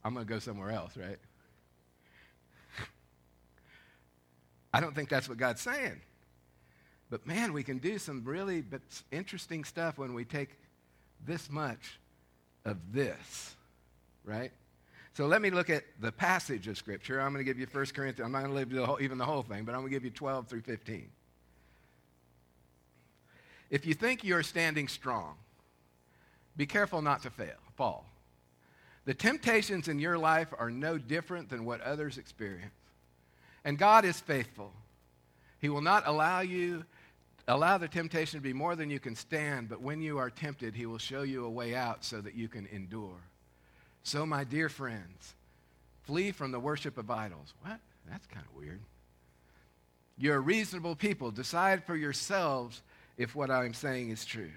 I'm 0.04 0.14
going 0.14 0.26
to 0.26 0.34
go 0.34 0.40
somewhere 0.40 0.72
else, 0.72 0.96
right? 0.96 1.18
I 4.74 4.80
don't 4.80 4.96
think 4.96 5.10
that's 5.10 5.28
what 5.28 5.38
God's 5.38 5.62
saying. 5.62 6.00
But 7.10 7.26
man, 7.26 7.54
we 7.54 7.64
can 7.64 7.80
do 7.80 7.98
some 7.98 8.24
really 8.24 8.64
interesting 9.12 9.64
stuff 9.64 9.98
when 9.98 10.14
we 10.14 10.26
take 10.26 10.50
this 11.26 11.50
much 11.50 12.00
of 12.66 12.78
this, 12.94 13.56
right? 14.24 14.52
So 15.14 15.26
let 15.26 15.42
me 15.42 15.50
look 15.50 15.70
at 15.70 15.84
the 16.00 16.12
passage 16.12 16.68
of 16.68 16.78
Scripture. 16.78 17.20
I'm 17.20 17.34
going 17.34 17.44
to 17.44 17.50
give 17.50 17.60
you 17.60 17.68
1 17.70 17.86
Corinthians. 17.88 18.26
I'm 18.26 18.32
not 18.32 18.40
going 18.40 18.52
to 18.52 18.58
leave 18.58 18.70
the 18.70 18.86
whole, 18.86 19.02
even 19.02 19.18
the 19.18 19.26
whole 19.26 19.42
thing, 19.42 19.66
but 19.66 19.74
I'm 19.74 19.82
going 19.82 19.92
to 19.92 19.96
give 19.96 20.06
you 20.06 20.12
12 20.12 20.48
through 20.48 20.62
15. 20.62 21.10
If 23.70 23.86
you 23.86 23.94
think 23.94 24.24
you're 24.24 24.44
standing 24.44 24.88
strong, 24.88 25.36
be 26.58 26.66
careful 26.66 27.02
not 27.02 27.22
to 27.24 27.30
fail, 27.30 27.58
fall. 27.76 28.06
The 29.06 29.14
temptations 29.14 29.88
in 29.88 30.00
your 30.00 30.18
life 30.18 30.54
are 30.58 30.70
no 30.70 30.98
different 30.98 31.50
than 31.50 31.66
what 31.66 31.82
others 31.82 32.18
experience. 32.18 32.74
And 33.64 33.78
God 33.78 34.06
is 34.06 34.20
faithful. 34.20 34.72
He 35.60 35.70
will 35.70 35.82
not 35.82 36.08
allow 36.08 36.42
you 36.42 36.86
allow 37.50 37.78
the 37.78 37.88
temptation 37.88 38.40
to 38.40 38.44
be 38.44 38.54
more 38.54 38.76
than 38.76 38.90
you 38.90 39.00
can 39.00 39.16
stand, 39.16 39.70
but 39.70 39.82
when 39.82 40.02
you 40.02 40.18
are 40.20 40.30
tempted, 40.30 40.76
he 40.76 40.86
will 40.86 41.00
show 41.00 41.24
you 41.24 41.46
a 41.46 41.50
way 41.50 41.76
out 41.76 42.06
so 42.06 42.22
that 42.22 42.36
you 42.36 42.48
can 42.48 42.68
endure. 42.68 43.18
So, 44.04 44.26
my 44.26 44.44
dear 44.44 44.70
friends, 44.70 45.34
flee 46.04 46.32
from 46.32 46.52
the 46.52 46.60
worship 46.60 46.98
of 46.98 47.10
idols. 47.10 47.54
What? 47.62 47.80
That's 48.10 48.28
kind 48.28 48.46
of 48.46 48.56
weird. 48.56 48.82
You're 50.18 50.42
reasonable 50.42 50.96
people. 50.96 51.32
Decide 51.32 51.84
for 51.84 51.96
yourselves 51.96 52.82
if 53.20 53.36
what 53.36 53.52
I'm 53.52 53.76
saying 53.76 54.10
is 54.10 54.26
true. 54.26 54.50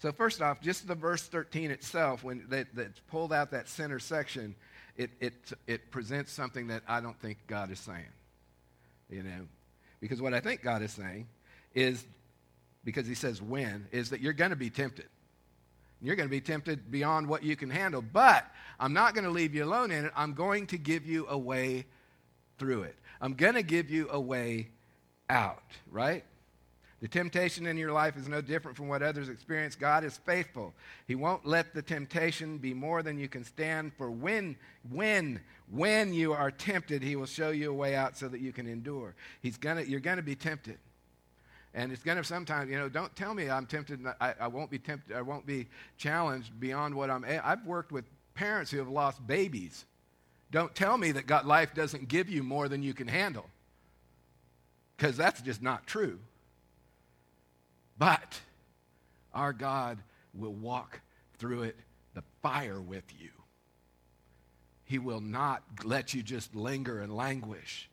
So, 0.00 0.12
first 0.12 0.42
off, 0.42 0.60
just 0.60 0.86
the 0.86 0.94
verse 0.94 1.22
13 1.22 1.70
itself, 1.70 2.22
when 2.22 2.44
that, 2.50 2.66
that's 2.74 3.00
pulled 3.10 3.32
out 3.32 3.52
that 3.52 3.68
center 3.68 3.98
section, 3.98 4.54
it, 4.96 5.10
it, 5.20 5.32
it 5.66 5.90
presents 5.90 6.32
something 6.32 6.66
that 6.66 6.82
I 6.86 7.00
don't 7.00 7.18
think 7.18 7.38
God 7.46 7.70
is 7.70 7.78
saying. 7.78 8.12
You 9.08 9.22
know, 9.22 9.46
because 10.00 10.20
what 10.20 10.34
I 10.34 10.40
think 10.40 10.62
God 10.62 10.82
is 10.82 10.92
saying 10.92 11.28
is, 11.74 12.04
because 12.84 13.06
he 13.06 13.14
says 13.14 13.40
when, 13.40 13.86
is 13.92 14.10
that 14.10 14.20
you're 14.20 14.32
going 14.32 14.50
to 14.50 14.56
be 14.56 14.68
tempted. 14.68 15.06
You're 16.02 16.16
going 16.16 16.28
to 16.28 16.30
be 16.30 16.40
tempted 16.40 16.90
beyond 16.90 17.28
what 17.28 17.44
you 17.44 17.56
can 17.56 17.70
handle, 17.70 18.02
but 18.02 18.44
I'm 18.78 18.92
not 18.92 19.14
going 19.14 19.24
to 19.24 19.30
leave 19.30 19.54
you 19.54 19.64
alone 19.64 19.90
in 19.90 20.04
it. 20.04 20.12
I'm 20.14 20.34
going 20.34 20.66
to 20.66 20.76
give 20.76 21.06
you 21.06 21.26
a 21.30 21.38
way 21.38 21.86
through 22.58 22.82
it. 22.82 22.96
I'm 23.20 23.34
going 23.34 23.54
to 23.54 23.62
give 23.62 23.90
you 23.90 24.08
a 24.10 24.20
way 24.20 24.68
out, 25.30 25.62
right? 25.90 26.24
The 27.04 27.08
temptation 27.08 27.66
in 27.66 27.76
your 27.76 27.92
life 27.92 28.16
is 28.16 28.28
no 28.28 28.40
different 28.40 28.78
from 28.78 28.88
what 28.88 29.02
others 29.02 29.28
experience. 29.28 29.76
God 29.76 30.04
is 30.04 30.16
faithful. 30.16 30.72
He 31.06 31.14
won't 31.14 31.44
let 31.44 31.74
the 31.74 31.82
temptation 31.82 32.56
be 32.56 32.72
more 32.72 33.02
than 33.02 33.18
you 33.18 33.28
can 33.28 33.44
stand. 33.44 33.92
For 33.98 34.10
when, 34.10 34.56
when, 34.90 35.42
when 35.70 36.14
you 36.14 36.32
are 36.32 36.50
tempted, 36.50 37.02
He 37.02 37.14
will 37.14 37.26
show 37.26 37.50
you 37.50 37.70
a 37.70 37.74
way 37.74 37.94
out 37.94 38.16
so 38.16 38.26
that 38.28 38.40
you 38.40 38.54
can 38.54 38.66
endure. 38.66 39.14
He's 39.42 39.58
gonna, 39.58 39.82
you're 39.82 40.00
going 40.00 40.16
to 40.16 40.22
be 40.22 40.34
tempted. 40.34 40.78
And 41.74 41.92
it's 41.92 42.02
going 42.02 42.16
to 42.16 42.24
sometimes, 42.24 42.70
you 42.70 42.78
know, 42.78 42.88
don't 42.88 43.14
tell 43.14 43.34
me 43.34 43.50
I'm 43.50 43.66
tempted. 43.66 44.00
I, 44.18 44.32
I 44.40 44.46
won't 44.46 44.70
be 44.70 44.78
tempted. 44.78 45.14
I 45.14 45.20
won't 45.20 45.44
be 45.44 45.66
challenged 45.98 46.58
beyond 46.58 46.94
what 46.94 47.10
I'm. 47.10 47.22
I've 47.44 47.66
worked 47.66 47.92
with 47.92 48.06
parents 48.32 48.70
who 48.70 48.78
have 48.78 48.88
lost 48.88 49.26
babies. 49.26 49.84
Don't 50.50 50.74
tell 50.74 50.96
me 50.96 51.12
that 51.12 51.26
God, 51.26 51.44
life 51.44 51.74
doesn't 51.74 52.08
give 52.08 52.30
you 52.30 52.42
more 52.42 52.66
than 52.66 52.82
you 52.82 52.94
can 52.94 53.08
handle. 53.08 53.44
Because 54.96 55.18
that's 55.18 55.42
just 55.42 55.60
not 55.60 55.86
true. 55.86 56.18
But 57.98 58.40
our 59.32 59.52
God 59.52 59.98
will 60.32 60.54
walk 60.54 61.00
through 61.38 61.62
it, 61.62 61.76
the 62.14 62.22
fire 62.42 62.80
with 62.80 63.04
you. 63.18 63.30
He 64.84 64.98
will 64.98 65.20
not 65.20 65.62
let 65.84 66.14
you 66.14 66.22
just 66.22 66.54
linger 66.54 67.00
and 67.00 67.14
languish. 67.14 67.88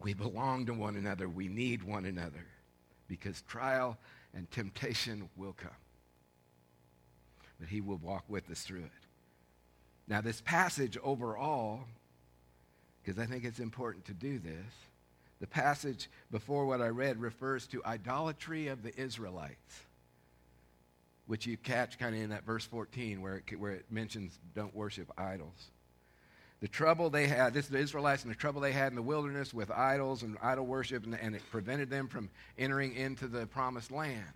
We 0.00 0.12
belong 0.14 0.66
to 0.66 0.74
one 0.74 0.96
another. 0.96 1.28
We 1.28 1.48
need 1.48 1.82
one 1.82 2.04
another 2.04 2.46
because 3.08 3.42
trial 3.42 3.96
and 4.34 4.50
temptation 4.50 5.28
will 5.36 5.52
come. 5.52 5.70
But 7.60 7.68
He 7.68 7.80
will 7.80 7.98
walk 7.98 8.24
with 8.28 8.50
us 8.50 8.62
through 8.62 8.84
it. 8.84 8.90
Now, 10.06 10.20
this 10.20 10.40
passage 10.40 10.98
overall, 11.02 11.80
because 13.02 13.18
I 13.18 13.26
think 13.26 13.44
it's 13.44 13.60
important 13.60 14.04
to 14.06 14.14
do 14.14 14.38
this, 14.38 14.72
the 15.40 15.46
passage 15.46 16.08
before 16.30 16.66
what 16.66 16.80
I 16.80 16.88
read 16.88 17.20
refers 17.20 17.66
to 17.68 17.84
idolatry 17.84 18.68
of 18.68 18.82
the 18.82 18.98
Israelites, 18.98 19.82
which 21.26 21.46
you 21.46 21.56
catch 21.56 21.98
kind 21.98 22.14
of 22.14 22.20
in 22.20 22.30
that 22.30 22.44
verse 22.44 22.64
14 22.64 23.20
where 23.20 23.36
it, 23.36 23.58
where 23.58 23.72
it 23.72 23.86
mentions 23.90 24.38
don't 24.54 24.74
worship 24.74 25.10
idols. 25.18 25.70
The 26.60 26.68
trouble 26.68 27.10
they 27.10 27.26
had, 27.26 27.52
this 27.52 27.66
is 27.66 27.70
the 27.70 27.78
Israelites 27.78 28.22
and 28.22 28.30
the 28.30 28.36
trouble 28.36 28.60
they 28.60 28.72
had 28.72 28.90
in 28.90 28.96
the 28.96 29.02
wilderness 29.02 29.52
with 29.52 29.70
idols 29.70 30.22
and 30.22 30.38
idol 30.42 30.64
worship, 30.64 31.04
and, 31.04 31.14
and 31.14 31.34
it 31.34 31.42
prevented 31.50 31.90
them 31.90 32.08
from 32.08 32.30
entering 32.58 32.94
into 32.94 33.26
the 33.26 33.46
promised 33.46 33.90
land. 33.90 34.32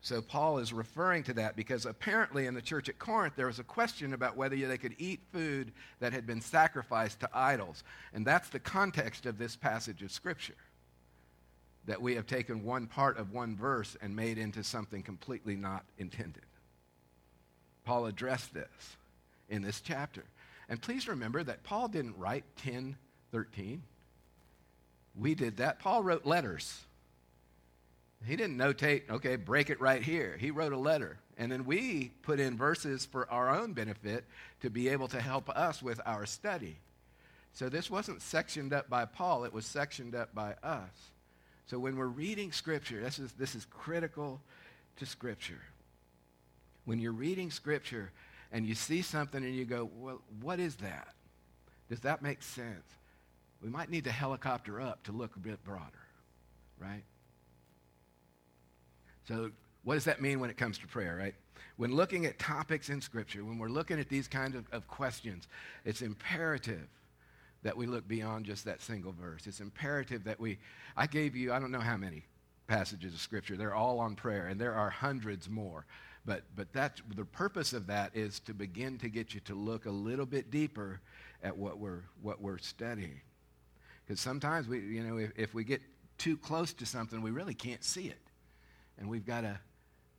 So 0.00 0.22
Paul 0.22 0.58
is 0.58 0.72
referring 0.72 1.24
to 1.24 1.32
that 1.34 1.56
because 1.56 1.84
apparently 1.84 2.46
in 2.46 2.54
the 2.54 2.62
church 2.62 2.88
at 2.88 2.98
Corinth 2.98 3.34
there 3.36 3.48
was 3.48 3.58
a 3.58 3.64
question 3.64 4.14
about 4.14 4.36
whether 4.36 4.56
they 4.56 4.78
could 4.78 4.94
eat 4.98 5.20
food 5.32 5.72
that 6.00 6.12
had 6.12 6.26
been 6.26 6.40
sacrificed 6.40 7.20
to 7.20 7.30
idols. 7.34 7.82
And 8.14 8.24
that's 8.24 8.48
the 8.48 8.60
context 8.60 9.26
of 9.26 9.38
this 9.38 9.56
passage 9.56 10.02
of 10.02 10.12
Scripture. 10.12 10.54
That 11.86 12.00
we 12.00 12.14
have 12.14 12.26
taken 12.26 12.64
one 12.64 12.86
part 12.86 13.18
of 13.18 13.32
one 13.32 13.56
verse 13.56 13.96
and 14.00 14.14
made 14.14 14.38
into 14.38 14.62
something 14.62 15.02
completely 15.02 15.56
not 15.56 15.84
intended. 15.98 16.44
Paul 17.84 18.06
addressed 18.06 18.54
this 18.54 18.96
in 19.48 19.62
this 19.62 19.80
chapter. 19.80 20.24
And 20.68 20.80
please 20.80 21.08
remember 21.08 21.42
that 21.42 21.64
Paul 21.64 21.88
didn't 21.88 22.18
write 22.18 22.44
10, 22.58 22.96
13. 23.32 23.82
We 25.16 25.34
did 25.34 25.56
that. 25.56 25.80
Paul 25.80 26.02
wrote 26.02 26.26
letters. 26.26 26.82
He 28.24 28.36
didn't 28.36 28.58
notate, 28.58 29.08
okay, 29.10 29.36
break 29.36 29.70
it 29.70 29.80
right 29.80 30.02
here. 30.02 30.36
He 30.38 30.50
wrote 30.50 30.72
a 30.72 30.78
letter. 30.78 31.18
And 31.36 31.52
then 31.52 31.64
we 31.64 32.10
put 32.22 32.40
in 32.40 32.56
verses 32.56 33.06
for 33.06 33.30
our 33.30 33.48
own 33.48 33.72
benefit 33.72 34.24
to 34.60 34.70
be 34.70 34.88
able 34.88 35.08
to 35.08 35.20
help 35.20 35.48
us 35.50 35.82
with 35.82 36.00
our 36.04 36.26
study. 36.26 36.78
So 37.52 37.68
this 37.68 37.90
wasn't 37.90 38.22
sectioned 38.22 38.72
up 38.72 38.90
by 38.90 39.04
Paul, 39.04 39.44
it 39.44 39.52
was 39.52 39.66
sectioned 39.66 40.14
up 40.14 40.34
by 40.34 40.54
us. 40.62 40.90
So 41.66 41.78
when 41.78 41.96
we're 41.96 42.06
reading 42.06 42.50
Scripture, 42.50 43.00
this 43.00 43.18
is, 43.18 43.32
this 43.32 43.54
is 43.54 43.66
critical 43.66 44.40
to 44.96 45.06
Scripture. 45.06 45.60
When 46.86 46.98
you're 46.98 47.12
reading 47.12 47.50
Scripture 47.50 48.10
and 48.50 48.66
you 48.66 48.74
see 48.74 49.02
something 49.02 49.44
and 49.44 49.54
you 49.54 49.64
go, 49.64 49.90
well, 49.98 50.22
what 50.40 50.58
is 50.58 50.76
that? 50.76 51.14
Does 51.88 52.00
that 52.00 52.22
make 52.22 52.42
sense? 52.42 52.84
We 53.62 53.68
might 53.68 53.90
need 53.90 54.04
to 54.04 54.12
helicopter 54.12 54.80
up 54.80 55.02
to 55.04 55.12
look 55.12 55.36
a 55.36 55.40
bit 55.40 55.62
broader, 55.64 56.06
right? 56.78 57.02
So, 59.28 59.50
what 59.84 59.94
does 59.94 60.04
that 60.04 60.22
mean 60.22 60.40
when 60.40 60.48
it 60.48 60.56
comes 60.56 60.78
to 60.78 60.86
prayer, 60.86 61.16
right? 61.16 61.34
When 61.76 61.94
looking 61.94 62.24
at 62.24 62.38
topics 62.38 62.88
in 62.88 63.00
Scripture, 63.00 63.44
when 63.44 63.58
we're 63.58 63.68
looking 63.68 64.00
at 64.00 64.08
these 64.08 64.26
kinds 64.26 64.56
of, 64.56 64.64
of 64.72 64.88
questions, 64.88 65.46
it's 65.84 66.00
imperative 66.00 66.88
that 67.62 67.76
we 67.76 67.86
look 67.86 68.08
beyond 68.08 68.46
just 68.46 68.64
that 68.64 68.80
single 68.80 69.12
verse. 69.12 69.46
It's 69.46 69.60
imperative 69.60 70.24
that 70.24 70.40
we, 70.40 70.58
I 70.96 71.06
gave 71.06 71.36
you, 71.36 71.52
I 71.52 71.58
don't 71.58 71.70
know 71.70 71.80
how 71.80 71.96
many 71.96 72.24
passages 72.66 73.14
of 73.14 73.20
Scripture, 73.20 73.56
they're 73.56 73.74
all 73.74 74.00
on 74.00 74.14
prayer, 74.14 74.46
and 74.46 74.60
there 74.60 74.74
are 74.74 74.90
hundreds 74.90 75.48
more. 75.48 75.84
But, 76.24 76.42
but 76.56 76.72
that's, 76.72 77.02
the 77.14 77.24
purpose 77.24 77.72
of 77.72 77.86
that 77.86 78.12
is 78.14 78.40
to 78.40 78.54
begin 78.54 78.98
to 78.98 79.08
get 79.08 79.34
you 79.34 79.40
to 79.40 79.54
look 79.54 79.86
a 79.86 79.90
little 79.90 80.26
bit 80.26 80.50
deeper 80.50 81.00
at 81.42 81.56
what 81.56 81.78
we're, 81.78 82.02
what 82.22 82.40
we're 82.40 82.58
studying. 82.58 83.20
Because 84.06 84.20
sometimes 84.20 84.68
we, 84.68 84.80
you 84.80 85.02
know, 85.02 85.18
if, 85.18 85.32
if 85.36 85.54
we 85.54 85.64
get 85.64 85.82
too 86.16 86.36
close 86.36 86.72
to 86.74 86.86
something, 86.86 87.22
we 87.22 87.30
really 87.30 87.54
can't 87.54 87.84
see 87.84 88.06
it 88.06 88.18
and 88.98 89.08
we've 89.08 89.26
got 89.26 89.42
to 89.42 89.58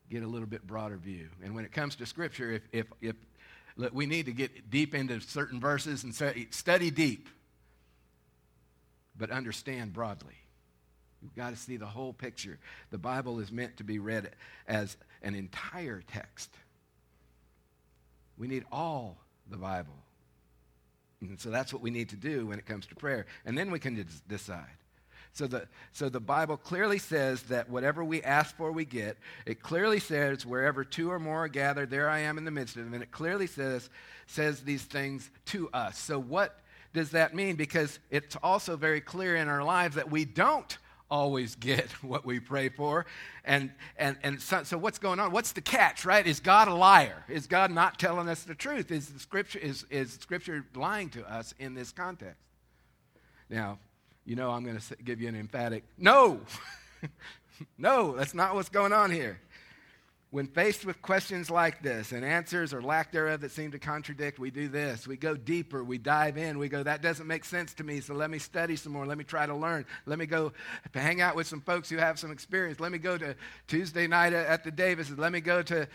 get 0.10 0.24
a 0.24 0.28
little 0.28 0.48
bit 0.48 0.66
broader 0.66 0.98
view. 0.98 1.30
And 1.44 1.56
when 1.56 1.66
it 1.66 1.72
comes 1.72 1.96
to 1.98 2.06
Scripture, 2.06 2.52
if, 2.52 2.62
if, 2.72 2.86
if 3.02 3.16
look, 3.76 3.94
we 3.94 4.06
need 4.06 4.26
to 4.26 4.32
get 4.32 4.70
deep 4.70 4.96
into 4.96 5.22
certain 5.22 5.60
verses 5.60 6.04
and 6.04 6.14
study 6.14 6.92
deep, 6.92 7.30
but 9.18 9.30
understand 9.32 9.94
broadly. 9.94 10.36
You've 11.22 11.36
got 11.36 11.50
to 11.50 11.58
see 11.58 11.78
the 11.78 11.86
whole 11.86 12.14
picture. 12.14 12.58
The 12.92 12.98
Bible 12.98 13.40
is 13.40 13.52
meant 13.52 13.78
to 13.78 13.84
be 13.84 14.00
read 14.00 14.32
as 14.68 14.96
an 15.22 15.36
entire 15.36 16.02
text. 16.08 16.50
We 18.38 18.48
need 18.48 18.64
all 18.72 19.18
the 19.50 19.58
Bible. 19.58 19.96
And 21.22 21.38
so 21.38 21.50
that's 21.50 21.74
what 21.74 21.82
we 21.82 21.92
need 21.92 22.10
to 22.10 22.16
do 22.16 22.48
when 22.48 22.58
it 22.58 22.66
comes 22.66 22.86
to 22.88 22.96
prayer. 22.96 23.26
And 23.46 23.58
then 23.58 23.70
we 23.70 23.80
can 23.80 24.08
decide 24.30 24.79
so 25.34 25.48
the, 25.48 25.68
so 25.92 26.10
the 26.10 26.20
Bible 26.20 26.58
clearly 26.58 26.98
says 26.98 27.44
that 27.44 27.70
whatever 27.70 28.04
we 28.04 28.22
ask 28.24 28.56
for, 28.58 28.72
we 28.72 28.86
get. 28.86 29.18
It 29.46 29.62
clearly 29.62 30.00
says, 30.00 30.46
wherever 30.46 30.84
two 30.84 31.12
or 31.12 31.20
more 31.20 31.46
are 31.46 31.48
gathered, 31.48 31.90
there 31.90 32.10
I 32.10 32.20
am 32.20 32.38
in 32.38 32.46
the 32.46 32.52
midst 32.52 32.76
of 32.76 32.84
them. 32.84 32.94
And 32.94 33.04
it 33.04 33.12
clearly 33.12 33.48
says, 33.48 33.90
says 34.28 34.62
these 34.62 34.84
things 34.84 35.30
to 35.46 35.70
us. 35.70 35.98
So 35.98 36.20
what 36.20 36.60
does 36.94 37.12
that 37.12 37.36
mean? 37.36 37.56
Because 37.56 38.00
it's 38.10 38.36
also 38.42 38.76
very 38.76 39.02
clear 39.02 39.36
in 39.36 39.48
our 39.48 39.64
lives 39.64 39.96
that 39.96 40.10
we 40.10 40.26
don't 40.26 40.78
always 41.10 41.56
get 41.56 41.90
what 42.04 42.26
we 42.26 42.40
pray 42.40 42.70
for. 42.70 43.06
And, 43.46 43.72
and, 43.98 44.18
and 44.24 44.42
so, 44.42 44.64
so, 44.64 44.78
what's 44.78 45.00
going 45.00 45.20
on? 45.20 45.32
What's 45.32 45.54
the 45.54 45.62
catch, 45.62 46.06
right? 46.06 46.26
Is 46.26 46.40
God 46.40 46.68
a 46.68 46.74
liar? 46.74 47.24
Is 47.28 47.48
God 47.48 47.72
not 47.72 48.00
telling 48.00 48.28
us 48.30 48.44
the 48.44 48.56
truth? 48.56 48.92
Is, 48.92 49.08
the 49.08 49.20
scripture, 49.20 49.60
is, 49.60 49.86
is 49.90 50.14
Scripture 50.14 50.66
lying 50.76 51.10
to 51.12 51.32
us 51.32 51.54
in 51.60 51.74
this 51.74 51.92
context? 51.92 52.42
Now, 53.50 53.80
you 54.30 54.36
know 54.36 54.52
I'm 54.52 54.64
going 54.64 54.78
to 54.78 54.96
give 55.04 55.20
you 55.20 55.28
an 55.28 55.36
emphatic 55.36 55.84
no. 55.98 56.40
no, 57.78 58.16
that's 58.16 58.36
not 58.36 58.54
what's 58.54 58.70
going 58.70 58.94
on 58.94 59.10
here. 59.10 59.40
When 60.32 60.46
faced 60.46 60.86
with 60.86 61.02
questions 61.02 61.50
like 61.50 61.82
this 61.82 62.12
and 62.12 62.24
answers 62.24 62.72
or 62.72 62.84
lack 62.84 63.12
thereof 63.12 63.42
that 63.42 63.50
seem 63.50 63.72
to 63.72 63.80
contradict, 63.80 64.38
we 64.38 64.52
do 64.52 64.68
this. 64.68 65.08
We 65.08 65.18
go 65.18 65.36
deeper. 65.36 65.84
We 65.84 65.98
dive 65.98 66.38
in. 66.38 66.60
We 66.60 66.70
go, 66.70 66.84
that 66.84 67.02
doesn't 67.02 67.26
make 67.26 67.44
sense 67.44 67.74
to 67.76 67.84
me, 67.84 68.00
so 68.00 68.14
let 68.14 68.30
me 68.30 68.38
study 68.38 68.76
some 68.76 68.92
more. 68.92 69.08
Let 69.08 69.18
me 69.18 69.24
try 69.24 69.48
to 69.48 69.56
learn. 69.56 69.88
Let 70.06 70.20
me 70.20 70.28
go 70.28 70.54
hang 70.94 71.20
out 71.20 71.36
with 71.36 71.48
some 71.48 71.62
folks 71.62 71.90
who 71.90 71.98
have 71.98 72.20
some 72.20 72.30
experience. 72.30 72.80
Let 72.80 72.92
me 72.92 73.00
go 73.00 73.18
to 73.18 73.36
Tuesday 73.68 74.06
night 74.06 74.34
at 74.34 74.64
the 74.64 74.70
Davis. 74.70 75.10
Let 75.10 75.32
me 75.32 75.42
go 75.42 75.64
to 75.64 75.88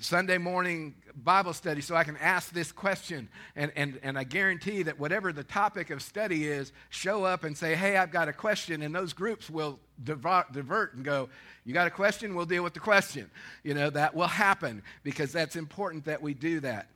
Sunday 0.00 0.38
morning 0.38 0.94
Bible 1.22 1.52
study 1.52 1.82
so 1.82 1.94
I 1.94 2.04
can 2.04 2.16
ask 2.16 2.54
this 2.54 2.72
question. 2.72 3.28
And, 3.54 3.70
and, 3.76 4.00
and 4.02 4.18
I 4.18 4.24
guarantee 4.24 4.82
that 4.84 4.98
whatever 4.98 5.30
the 5.30 5.44
topic 5.44 5.90
of 5.90 6.00
study 6.00 6.48
is, 6.48 6.72
show 6.88 7.24
up 7.24 7.44
and 7.44 7.54
say, 7.54 7.74
hey, 7.74 7.98
I've 7.98 8.10
got 8.10 8.28
a 8.28 8.32
question. 8.32 8.80
And 8.80 8.94
those 8.94 9.12
groups 9.12 9.50
will 9.50 9.78
divert, 10.02 10.94
and 10.94 11.04
go, 11.04 11.28
You 11.64 11.74
got 11.74 11.86
a 11.86 11.90
question? 11.90 12.34
We'll 12.34 12.46
deal 12.46 12.62
with 12.62 12.74
the 12.74 12.80
question. 12.80 13.30
You 13.62 13.74
know, 13.74 13.90
that 13.90 14.14
will 14.14 14.26
happen 14.26 14.82
because 15.02 15.32
that's 15.32 15.56
important 15.56 16.06
that 16.06 16.22
we 16.22 16.34
do 16.34 16.60
that. 16.60 16.88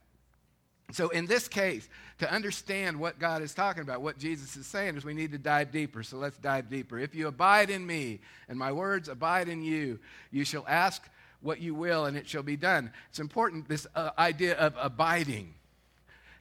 So, 0.91 1.09
in 1.09 1.27
this 1.27 1.47
case, 1.47 1.87
to 2.17 2.31
understand 2.31 2.99
what 2.99 3.19
God 3.19 3.41
is 3.43 3.53
talking 3.53 3.83
about, 3.83 4.01
what 4.01 4.17
Jesus 4.17 4.57
is 4.57 4.65
saying, 4.65 4.97
is 4.97 5.05
we 5.05 5.13
need 5.13 5.31
to 5.31 5.37
dive 5.37 5.71
deeper. 5.71 6.01
So, 6.01 6.17
let's 6.17 6.37
dive 6.37 6.69
deeper. 6.69 6.97
If 6.97 7.13
you 7.13 7.27
abide 7.27 7.69
in 7.69 7.85
me 7.85 8.19
and 8.47 8.57
my 8.57 8.71
words 8.71 9.07
abide 9.07 9.49
in 9.49 9.63
you, 9.63 9.99
you 10.31 10.43
shall 10.43 10.65
ask 10.67 11.07
what 11.41 11.61
you 11.61 11.75
will 11.75 12.05
and 12.05 12.17
it 12.17 12.27
shall 12.27 12.43
be 12.43 12.57
done. 12.57 12.91
It's 13.09 13.19
important, 13.19 13.69
this 13.69 13.87
uh, 13.95 14.11
idea 14.17 14.55
of 14.55 14.73
abiding. 14.77 15.53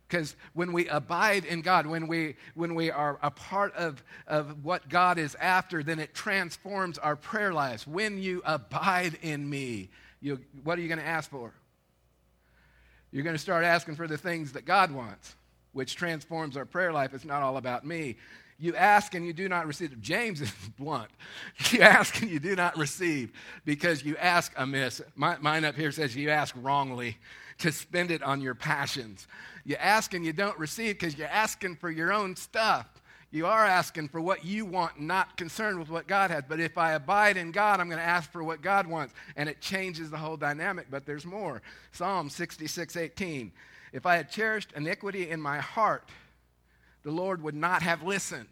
Because 0.08 0.36
when 0.54 0.72
we 0.72 0.88
abide 0.88 1.44
in 1.44 1.60
God, 1.60 1.86
when 1.86 2.06
we, 2.06 2.36
when 2.54 2.74
we 2.74 2.90
are 2.90 3.18
a 3.22 3.30
part 3.30 3.74
of, 3.74 4.02
of 4.26 4.64
what 4.64 4.88
God 4.88 5.18
is 5.18 5.34
after, 5.34 5.82
then 5.82 5.98
it 5.98 6.14
transforms 6.14 6.96
our 6.96 7.14
prayer 7.14 7.52
lives. 7.52 7.86
When 7.86 8.18
you 8.18 8.40
abide 8.46 9.18
in 9.20 9.48
me, 9.48 9.90
you, 10.22 10.40
what 10.64 10.78
are 10.78 10.80
you 10.80 10.88
going 10.88 11.00
to 11.00 11.06
ask 11.06 11.30
for? 11.30 11.52
You're 13.12 13.22
going 13.22 13.36
to 13.36 13.42
start 13.42 13.64
asking 13.64 13.96
for 13.96 14.06
the 14.06 14.16
things 14.16 14.52
that 14.52 14.64
God 14.64 14.90
wants, 14.90 15.34
which 15.72 15.94
transforms 15.94 16.56
our 16.56 16.64
prayer 16.64 16.92
life. 16.92 17.12
It's 17.12 17.26
not 17.26 17.42
all 17.42 17.58
about 17.58 17.84
me. 17.84 18.16
You 18.58 18.74
ask 18.76 19.14
and 19.14 19.26
you 19.26 19.34
do 19.34 19.48
not 19.48 19.66
receive. 19.66 20.00
James 20.00 20.40
is 20.40 20.52
blunt. 20.78 21.10
You 21.70 21.82
ask 21.82 22.20
and 22.22 22.30
you 22.30 22.38
do 22.38 22.56
not 22.56 22.78
receive 22.78 23.32
because 23.66 24.02
you 24.02 24.16
ask 24.16 24.52
amiss. 24.56 25.02
My, 25.14 25.36
mine 25.38 25.66
up 25.66 25.76
here 25.76 25.92
says 25.92 26.16
you 26.16 26.30
ask 26.30 26.54
wrongly 26.58 27.18
to 27.58 27.72
spend 27.72 28.10
it 28.10 28.22
on 28.22 28.40
your 28.40 28.54
passions. 28.54 29.26
You 29.64 29.76
ask 29.76 30.14
and 30.14 30.24
you 30.24 30.32
don't 30.32 30.58
receive 30.58 30.98
because 30.98 31.18
you're 31.18 31.28
asking 31.28 31.76
for 31.76 31.90
your 31.90 32.12
own 32.12 32.36
stuff. 32.36 32.86
You 33.30 33.46
are 33.46 33.66
asking 33.66 34.08
for 34.08 34.20
what 34.20 34.44
you 34.44 34.64
want, 34.64 35.00
not 35.00 35.36
concerned 35.36 35.78
with 35.78 35.90
what 35.90 36.06
God 36.06 36.30
has. 36.30 36.44
But 36.48 36.60
if 36.60 36.78
I 36.78 36.92
abide 36.92 37.36
in 37.36 37.52
God, 37.52 37.78
I'm 37.78 37.88
going 37.88 38.00
to 38.00 38.04
ask 38.04 38.30
for 38.30 38.42
what 38.42 38.62
God 38.62 38.86
wants. 38.86 39.12
And 39.36 39.48
it 39.48 39.60
changes 39.60 40.10
the 40.10 40.16
whole 40.16 40.38
dynamic. 40.38 40.86
But 40.90 41.04
there's 41.04 41.26
more. 41.26 41.60
Psalm 41.92 42.30
66 42.30 42.96
18. 42.96 43.52
If 43.92 44.06
I 44.06 44.16
had 44.16 44.30
cherished 44.30 44.72
iniquity 44.74 45.28
in 45.28 45.42
my 45.42 45.58
heart, 45.58 46.08
the 47.02 47.10
Lord 47.10 47.42
would 47.42 47.54
not 47.54 47.82
have 47.82 48.02
listened. 48.02 48.48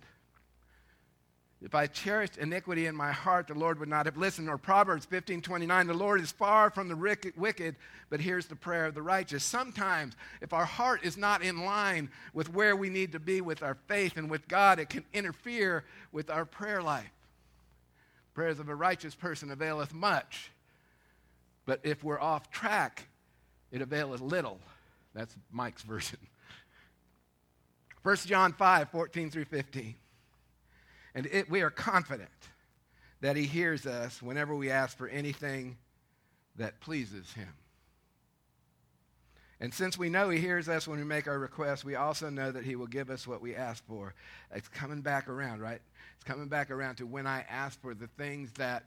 If 1.66 1.74
I 1.74 1.88
cherished 1.88 2.38
iniquity 2.38 2.86
in 2.86 2.94
my 2.94 3.10
heart, 3.10 3.48
the 3.48 3.54
Lord 3.54 3.80
would 3.80 3.88
not 3.88 4.06
have 4.06 4.16
listened. 4.16 4.48
Or 4.48 4.56
Proverbs 4.56 5.04
15 5.04 5.42
29, 5.42 5.88
the 5.88 5.94
Lord 5.94 6.20
is 6.20 6.30
far 6.30 6.70
from 6.70 6.88
the 6.88 6.94
wicked, 6.94 7.74
but 8.08 8.20
here's 8.20 8.46
the 8.46 8.54
prayer 8.54 8.86
of 8.86 8.94
the 8.94 9.02
righteous. 9.02 9.42
Sometimes, 9.42 10.14
if 10.40 10.52
our 10.52 10.64
heart 10.64 11.00
is 11.02 11.16
not 11.16 11.42
in 11.42 11.64
line 11.64 12.08
with 12.32 12.54
where 12.54 12.76
we 12.76 12.88
need 12.88 13.10
to 13.10 13.18
be 13.18 13.40
with 13.40 13.64
our 13.64 13.76
faith 13.88 14.16
and 14.16 14.30
with 14.30 14.46
God, 14.46 14.78
it 14.78 14.88
can 14.90 15.04
interfere 15.12 15.82
with 16.12 16.30
our 16.30 16.44
prayer 16.44 16.80
life. 16.80 17.10
Prayers 18.32 18.60
of 18.60 18.68
a 18.68 18.74
righteous 18.76 19.16
person 19.16 19.50
availeth 19.50 19.92
much, 19.92 20.52
but 21.64 21.80
if 21.82 22.04
we're 22.04 22.20
off 22.20 22.48
track, 22.48 23.08
it 23.72 23.82
availeth 23.82 24.20
little. 24.20 24.60
That's 25.14 25.34
Mike's 25.50 25.82
version. 25.82 26.20
1 28.04 28.16
John 28.18 28.52
5 28.52 28.88
14 28.90 29.30
through 29.32 29.46
15. 29.46 29.96
And 31.16 31.26
it, 31.32 31.50
we 31.50 31.62
are 31.62 31.70
confident 31.70 32.28
that 33.22 33.36
He 33.36 33.44
hears 33.44 33.86
us 33.86 34.20
whenever 34.20 34.54
we 34.54 34.70
ask 34.70 34.96
for 34.96 35.08
anything 35.08 35.78
that 36.56 36.78
pleases 36.80 37.32
Him. 37.32 37.48
And 39.58 39.72
since 39.72 39.96
we 39.96 40.10
know 40.10 40.28
He 40.28 40.38
hears 40.38 40.68
us 40.68 40.86
when 40.86 40.98
we 40.98 41.06
make 41.06 41.26
our 41.26 41.38
requests, 41.38 41.86
we 41.86 41.94
also 41.94 42.28
know 42.28 42.52
that 42.52 42.64
He 42.64 42.76
will 42.76 42.86
give 42.86 43.08
us 43.08 43.26
what 43.26 43.40
we 43.40 43.56
ask 43.56 43.82
for. 43.86 44.14
It's 44.54 44.68
coming 44.68 45.00
back 45.00 45.26
around, 45.26 45.62
right? 45.62 45.80
It's 46.16 46.24
coming 46.24 46.48
back 46.48 46.70
around 46.70 46.96
to 46.96 47.06
when 47.06 47.26
I 47.26 47.46
ask 47.48 47.80
for 47.80 47.94
the 47.94 48.08
things 48.08 48.52
that 48.58 48.84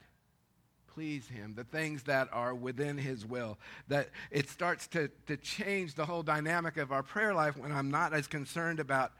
please 0.94 1.28
Him, 1.28 1.56
the 1.56 1.64
things 1.64 2.04
that 2.04 2.30
are 2.32 2.54
within 2.54 3.00
His 3.00 3.26
will. 3.26 3.58
That 3.88 4.10
it 4.30 4.52
starts 4.52 4.86
to, 4.90 5.10
to 5.26 5.36
change 5.36 5.96
the 5.96 6.06
whole 6.06 6.22
dynamic 6.22 6.78
of 6.78 6.92
our 6.92 7.02
prayer 7.02 7.34
life 7.34 7.58
when 7.58 7.72
I'm 7.72 7.90
not 7.90 8.14
as 8.14 8.28
concerned 8.28 8.80
about 8.80 9.14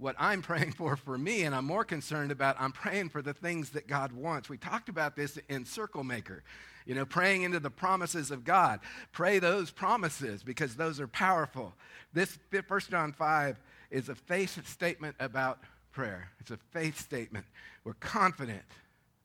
what 0.00 0.16
I'm 0.18 0.42
praying 0.50 0.72
for 0.72 0.96
for 0.96 1.16
me, 1.16 1.42
and 1.42 1.54
I'm 1.54 1.66
more 1.66 1.84
concerned 1.84 2.32
about 2.32 2.56
I'm 2.58 2.72
praying 2.72 3.10
for 3.10 3.22
the 3.22 3.34
things 3.34 3.70
that 3.70 3.86
God 3.86 4.12
wants. 4.12 4.48
We 4.48 4.56
talked 4.56 4.88
about 4.88 5.14
this 5.14 5.38
in 5.48 5.64
Circle 5.64 6.02
Maker, 6.02 6.42
you 6.86 6.94
know, 6.94 7.04
praying 7.04 7.42
into 7.42 7.60
the 7.60 7.70
promises 7.70 8.30
of 8.30 8.42
God. 8.42 8.80
Pray 9.12 9.38
those 9.38 9.70
promises 9.70 10.42
because 10.42 10.74
those 10.74 10.98
are 10.98 11.06
powerful. 11.06 11.74
This 12.12 12.38
1 12.50 12.80
John 12.90 13.12
5 13.12 13.60
is 13.90 14.08
a 14.08 14.14
faith 14.14 14.66
statement 14.66 15.14
about 15.20 15.60
prayer. 15.92 16.30
It's 16.40 16.50
a 16.50 16.58
faith 16.72 16.98
statement. 16.98 17.44
We're 17.84 17.94
confident 17.94 18.62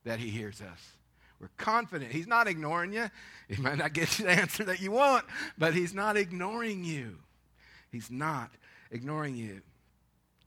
that 0.03 0.19
He 0.19 0.29
hears 0.29 0.61
us. 0.61 0.79
We're 1.39 1.49
confident. 1.57 2.11
He's 2.11 2.27
not 2.27 2.47
ignoring 2.47 2.93
you. 2.93 3.09
He 3.49 3.61
might 3.61 3.77
not 3.77 3.93
get 3.93 4.19
you 4.19 4.25
the 4.25 4.31
answer 4.41 4.63
that 4.65 4.81
you 4.81 4.91
want, 4.91 5.25
but 5.57 5.73
He's 5.73 5.93
not 5.93 6.17
ignoring 6.17 6.83
you. 6.83 7.17
He's 7.91 8.11
not 8.11 8.51
ignoring 8.91 9.35
you. 9.35 9.61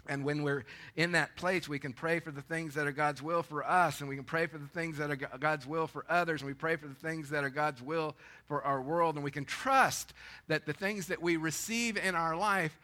And 0.09 0.25
when 0.25 0.43
we're 0.43 0.65
in 0.97 1.13
that 1.13 1.37
place, 1.37 1.69
we 1.69 1.79
can 1.79 1.93
pray 1.93 2.19
for 2.19 2.31
the 2.31 2.41
things 2.41 2.75
that 2.75 2.87
are 2.87 2.93
God's 2.93 3.23
will 3.23 3.43
for 3.43 3.65
us, 3.65 4.01
and 4.01 4.09
we 4.09 4.17
can 4.17 4.25
pray 4.25 4.47
for 4.47 4.57
the 4.57 4.67
things 4.67 4.97
that 4.99 5.11
are 5.11 5.17
God's 5.17 5.67
will 5.67 5.87
for 5.87 6.05
others, 6.09 6.41
and 6.41 6.49
we 6.49 6.55
pray 6.55 6.77
for 6.77 6.89
the 6.89 6.95
things 6.95 7.29
that 7.31 7.45
are 7.45 7.51
God's 7.51 7.83
will 7.83 8.17
for 8.47 8.63
our 8.63 8.81
world, 8.81 9.17
and 9.17 9.25
we 9.25 9.31
can 9.31 9.45
trust 9.45 10.15
that 10.49 10.65
the 10.65 10.73
things 10.73 11.09
that 11.09 11.21
we 11.21 11.37
receive 11.37 11.99
in 11.99 12.15
our 12.15 12.35
life 12.35 12.79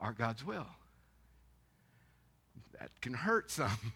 are 0.00 0.12
God's 0.12 0.44
will. 0.44 0.66
That 2.78 2.90
can 3.00 3.14
hurt 3.14 3.50
some. 3.50 3.70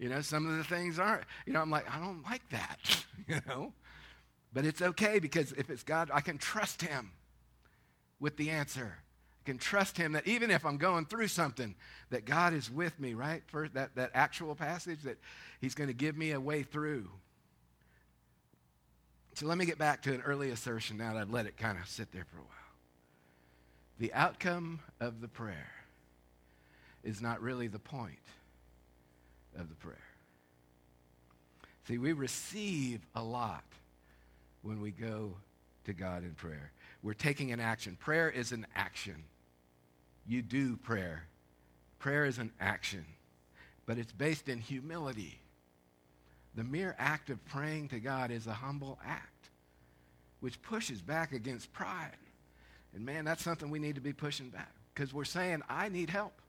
You 0.00 0.08
know, 0.08 0.20
some 0.20 0.48
of 0.48 0.56
the 0.56 0.62
things 0.62 1.00
aren't. 1.00 1.24
You 1.44 1.52
know, 1.52 1.60
I'm 1.60 1.72
like, 1.72 1.92
I 1.92 1.98
don't 1.98 2.22
like 2.22 2.48
that, 2.50 3.04
you 3.26 3.40
know. 3.48 3.72
But 4.52 4.64
it's 4.64 4.80
okay 4.80 5.18
because 5.18 5.50
if 5.50 5.70
it's 5.70 5.82
God, 5.82 6.08
I 6.14 6.20
can 6.20 6.38
trust 6.38 6.82
Him 6.82 7.10
with 8.20 8.36
the 8.36 8.50
answer 8.50 8.98
can 9.48 9.56
trust 9.56 9.96
him 9.96 10.12
that 10.12 10.28
even 10.28 10.50
if 10.50 10.66
I'm 10.66 10.76
going 10.76 11.06
through 11.06 11.28
something, 11.28 11.74
that 12.10 12.26
God 12.26 12.52
is 12.52 12.70
with 12.70 13.00
me, 13.00 13.14
right? 13.14 13.42
For 13.46 13.66
that, 13.70 13.94
that 13.94 14.10
actual 14.12 14.54
passage, 14.54 15.00
that 15.04 15.16
he's 15.58 15.74
going 15.74 15.88
to 15.88 15.94
give 15.94 16.18
me 16.18 16.32
a 16.32 16.40
way 16.40 16.62
through. 16.62 17.08
So 19.32 19.46
let 19.46 19.56
me 19.56 19.64
get 19.64 19.78
back 19.78 20.02
to 20.02 20.12
an 20.12 20.20
early 20.20 20.50
assertion 20.50 20.98
now 20.98 21.14
that 21.14 21.20
I've 21.20 21.30
let 21.30 21.46
it 21.46 21.56
kind 21.56 21.78
of 21.78 21.88
sit 21.88 22.12
there 22.12 22.26
for 22.26 22.36
a 22.36 22.42
while. 22.42 22.50
The 23.98 24.12
outcome 24.12 24.80
of 25.00 25.22
the 25.22 25.28
prayer 25.28 25.72
is 27.02 27.22
not 27.22 27.40
really 27.40 27.68
the 27.68 27.78
point 27.78 28.18
of 29.58 29.70
the 29.70 29.76
prayer. 29.76 29.96
See, 31.86 31.96
we 31.96 32.12
receive 32.12 33.00
a 33.14 33.22
lot 33.22 33.64
when 34.60 34.82
we 34.82 34.90
go 34.90 35.32
to 35.86 35.94
God 35.94 36.22
in 36.22 36.32
prayer. 36.32 36.70
We're 37.02 37.14
taking 37.14 37.50
an 37.50 37.60
action. 37.60 37.96
Prayer 37.98 38.28
is 38.28 38.52
an 38.52 38.66
action 38.76 39.24
you 40.28 40.42
do 40.42 40.76
prayer. 40.76 41.24
Prayer 41.98 42.26
is 42.26 42.38
an 42.38 42.52
action, 42.60 43.04
but 43.86 43.98
it's 43.98 44.12
based 44.12 44.48
in 44.48 44.58
humility. 44.58 45.40
The 46.54 46.64
mere 46.64 46.94
act 46.98 47.30
of 47.30 47.44
praying 47.46 47.88
to 47.88 47.98
God 47.98 48.30
is 48.30 48.46
a 48.46 48.52
humble 48.52 48.98
act, 49.04 49.48
which 50.40 50.60
pushes 50.62 51.00
back 51.00 51.32
against 51.32 51.72
pride. 51.72 52.16
And 52.94 53.04
man, 53.04 53.24
that's 53.24 53.42
something 53.42 53.70
we 53.70 53.78
need 53.78 53.94
to 53.96 54.00
be 54.00 54.12
pushing 54.12 54.50
back 54.50 54.72
because 54.94 55.12
we're 55.12 55.24
saying, 55.24 55.62
I 55.68 55.88
need 55.88 56.10
help. 56.10 56.40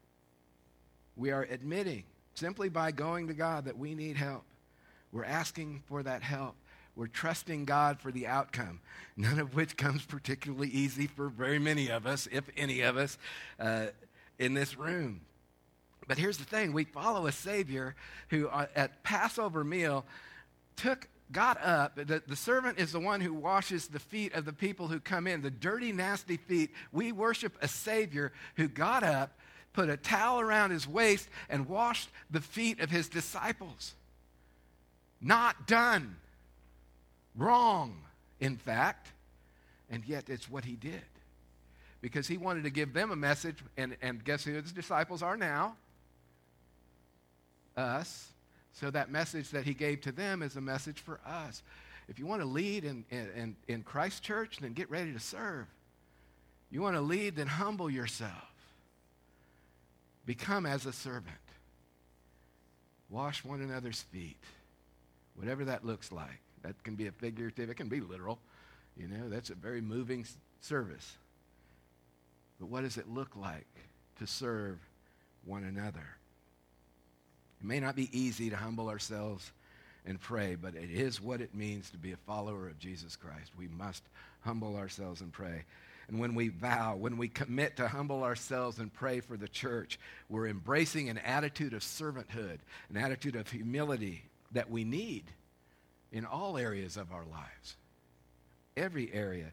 We 1.16 1.32
are 1.32 1.44
admitting 1.44 2.04
simply 2.34 2.70
by 2.70 2.92
going 2.92 3.28
to 3.28 3.34
God 3.34 3.66
that 3.66 3.78
we 3.78 3.96
need 3.96 4.16
help. 4.16 4.46
We're 5.12 5.26
asking 5.26 5.84
for 5.88 6.04
that 6.04 6.22
help. 6.24 6.56
We're 7.00 7.08
trusting 7.08 7.64
God 7.64 8.02
for 8.02 8.12
the 8.12 8.28
outcome, 8.28 8.82
none 9.16 9.40
of 9.40 9.56
which 9.56 9.78
comes 9.78 10.06
particularly 10.06 10.68
easy 10.68 11.08
for 11.08 11.30
very 11.30 11.58
many 11.58 11.88
of 11.88 12.06
us, 12.06 12.28
if 12.30 12.44
any 12.58 12.82
of 12.82 12.98
us, 12.98 13.18
uh, 13.58 13.86
in 14.38 14.54
this 14.54 14.78
room. 14.78 15.22
But 16.10 16.18
here's 16.18 16.38
the 16.38 16.44
thing 16.44 16.74
we 16.74 16.84
follow 16.84 17.26
a 17.26 17.32
Savior 17.32 17.96
who, 18.28 18.50
uh, 18.50 18.66
at 18.76 19.02
Passover 19.04 19.64
meal, 19.64 20.04
took 20.76 21.08
got 21.32 21.64
up. 21.64 21.96
The, 21.96 22.22
the 22.28 22.36
servant 22.36 22.78
is 22.80 22.92
the 22.92 23.00
one 23.00 23.22
who 23.22 23.34
washes 23.34 23.88
the 23.88 24.00
feet 24.00 24.34
of 24.34 24.44
the 24.44 24.52
people 24.52 24.90
who 24.90 25.00
come 25.00 25.26
in, 25.26 25.42
the 25.42 25.50
dirty, 25.50 25.94
nasty 25.94 26.36
feet. 26.36 26.72
We 26.92 27.14
worship 27.14 27.58
a 27.62 27.70
Savior 27.70 28.34
who 28.58 28.68
got 28.68 29.04
up, 29.04 29.40
put 29.72 29.90
a 29.90 29.96
towel 29.96 30.42
around 30.42 30.72
his 30.72 30.86
waist, 30.86 31.30
and 31.48 31.70
washed 31.70 32.10
the 32.30 32.42
feet 32.42 32.82
of 32.82 32.90
his 32.90 33.08
disciples. 33.08 33.94
Not 35.22 35.66
done. 35.66 36.18
Wrong, 37.36 38.02
in 38.40 38.58
fact. 38.58 39.08
And 39.90 40.06
yet 40.06 40.30
it's 40.30 40.50
what 40.50 40.66
he 40.66 40.76
did. 40.76 41.02
Because 42.02 42.28
he 42.28 42.38
wanted 42.38 42.64
to 42.64 42.70
give 42.70 42.94
them 42.94 43.12
a 43.12 43.16
message, 43.16 43.58
and, 43.76 43.98
and 44.02 44.24
guess 44.24 44.44
who 44.44 44.54
his 44.54 44.72
disciples 44.72 45.22
are 45.22 45.36
now? 45.36 45.76
Us. 47.76 48.30
So 48.74 48.90
that 48.92 49.12
message 49.12 49.50
that 49.50 49.66
he 49.66 49.74
gave 49.74 50.02
to 50.02 50.12
them 50.12 50.42
is 50.42 50.56
a 50.56 50.62
message 50.62 51.00
for 51.00 51.20
us. 51.26 51.64
If 52.08 52.18
you 52.18 52.26
want 52.26 52.42
to 52.42 52.48
lead 52.48 52.86
in, 52.86 53.04
in, 53.12 53.56
in 53.68 53.84
Christ 53.84 54.24
Church, 54.24 54.58
then 54.62 54.74
get 54.74 54.90
ready 54.90 55.12
to 55.14 55.20
serve. 55.20 55.68
You 56.72 56.82
want 56.82 56.96
to 56.96 57.02
lead, 57.02 57.36
then 57.36 57.48
humble 57.48 57.90
yourself. 57.90 58.32
Become 60.26 60.66
as 60.66 60.86
a 60.86 60.94
servant. 60.94 61.36
Wash 63.10 63.44
one 63.44 63.62
another's 63.62 64.02
feet. 64.02 64.44
Whatever 65.36 65.66
that 65.66 65.86
looks 65.86 66.12
like. 66.12 66.42
That 66.64 66.82
can 66.84 66.96
be 66.96 67.08
a 67.08 67.12
figurative, 67.12 67.70
it 67.70 67.76
can 67.76 67.88
be 67.88 68.02
literal. 68.02 68.40
You 68.98 69.08
know, 69.08 69.30
that's 69.30 69.50
a 69.50 69.56
very 69.56 69.82
moving 69.82 70.26
service. 70.62 71.16
But 72.60 72.70
what 72.70 72.82
does 72.82 72.98
it 72.98 73.08
look 73.10 73.36
like 73.36 73.68
to 74.20 74.28
serve 74.28 74.78
one 75.46 75.64
another? 75.64 76.06
It 77.62 77.66
may 77.66 77.80
not 77.80 77.96
be 77.96 78.10
easy 78.18 78.50
to 78.50 78.58
humble 78.58 78.90
ourselves 78.90 79.52
and 80.06 80.20
pray, 80.20 80.56
but 80.56 80.76
it 80.76 80.92
is 80.92 81.22
what 81.22 81.42
it 81.42 81.56
means 81.56 81.90
to 81.92 81.98
be 81.98 82.12
a 82.12 82.18
follower 82.18 82.68
of 82.68 82.80
Jesus 82.80 83.16
Christ. 83.16 83.52
We 83.58 83.68
must 83.68 84.04
humble 84.42 84.76
ourselves 84.76 85.22
and 85.22 85.32
pray. 85.32 85.64
And 86.08 86.20
when 86.20 86.34
we 86.36 86.48
vow, 86.48 86.96
when 86.96 87.18
we 87.18 87.28
commit 87.28 87.78
to 87.78 87.88
humble 87.88 88.24
ourselves 88.24 88.80
and 88.80 88.92
pray 88.92 89.20
for 89.20 89.38
the 89.38 89.48
church, 89.48 90.00
we're 90.28 90.48
embracing 90.48 91.10
an 91.10 91.20
attitude 91.20 91.74
of 91.74 91.82
servanthood, 91.82 92.58
an 92.90 92.98
attitude 92.98 93.36
of 93.36 93.50
humility 93.50 94.24
that 94.52 94.72
we 94.72 94.84
need 94.84 95.26
in 96.12 96.26
all 96.26 96.58
areas 96.58 96.98
of 96.98 97.12
our 97.12 97.26
lives. 97.26 97.76
Every 98.76 99.12
area. 99.14 99.52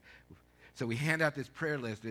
So 0.74 0.86
we 0.86 0.96
hand 0.96 1.22
out 1.22 1.34
this 1.34 1.48
prayer 1.48 1.78
list 1.78 2.02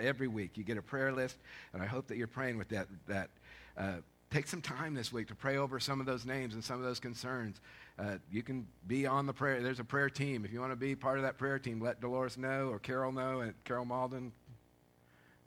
every 0.00 0.28
week. 0.28 0.56
You 0.56 0.64
get 0.64 0.78
a 0.78 0.82
prayer 0.82 1.12
list, 1.12 1.36
and 1.72 1.82
I 1.82 1.86
hope 1.86 2.06
that 2.08 2.16
you're 2.16 2.26
praying 2.26 2.56
with 2.58 2.68
that. 2.70 2.88
that 3.06 3.30
uh, 3.76 3.96
take 4.30 4.46
some 4.48 4.62
time 4.62 4.94
this 4.94 5.12
week 5.12 5.28
to 5.28 5.34
pray 5.34 5.58
over 5.58 5.78
some 5.78 6.00
of 6.00 6.06
those 6.06 6.26
names 6.26 6.54
and 6.54 6.64
some 6.64 6.76
of 6.76 6.82
those 6.82 6.98
concerns. 6.98 7.60
Uh, 7.98 8.16
you 8.32 8.42
can 8.42 8.66
be 8.88 9.06
on 9.06 9.26
the 9.26 9.32
prayer. 9.32 9.62
There's 9.62 9.78
a 9.78 9.84
prayer 9.84 10.10
team. 10.10 10.44
If 10.44 10.52
you 10.52 10.60
want 10.60 10.72
to 10.72 10.76
be 10.76 10.96
part 10.96 11.18
of 11.18 11.22
that 11.22 11.38
prayer 11.38 11.58
team, 11.58 11.80
let 11.80 12.00
Dolores 12.00 12.36
know 12.36 12.68
or 12.68 12.78
Carol 12.78 13.12
know, 13.12 13.40
and 13.40 13.54
Carol 13.64 13.84
Malden, 13.84 14.32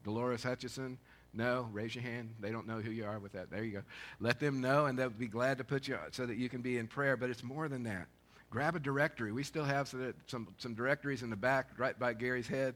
Dolores 0.03 0.43
Hutchison. 0.43 0.97
No, 1.33 1.67
raise 1.73 1.93
your 1.93 2.03
hand. 2.03 2.33
They 2.39 2.51
don't 2.51 2.65
know 2.65 2.79
who 2.79 2.91
you 2.91 3.05
are 3.05 3.19
with 3.19 3.33
that. 3.33 3.51
There 3.51 3.63
you 3.63 3.73
go. 3.73 3.81
Let 4.19 4.39
them 4.39 4.61
know, 4.61 4.85
and 4.85 4.97
they'll 4.97 5.09
be 5.09 5.27
glad 5.27 5.57
to 5.57 5.63
put 5.63 5.87
you 5.87 5.97
so 6.11 6.25
that 6.25 6.37
you 6.37 6.47
can 6.47 6.61
be 6.61 6.77
in 6.77 6.87
prayer. 6.87 7.17
But 7.17 7.29
it's 7.29 7.43
more 7.43 7.67
than 7.67 7.83
that. 7.83 8.07
Grab 8.49 8.75
a 8.75 8.79
directory. 8.79 9.31
We 9.31 9.43
still 9.43 9.65
have 9.65 9.87
some, 10.27 10.47
some 10.57 10.73
directories 10.73 11.21
in 11.21 11.29
the 11.29 11.35
back, 11.35 11.69
right 11.77 11.97
by 11.97 12.13
Gary's 12.13 12.47
head. 12.47 12.75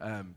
Um, 0.00 0.36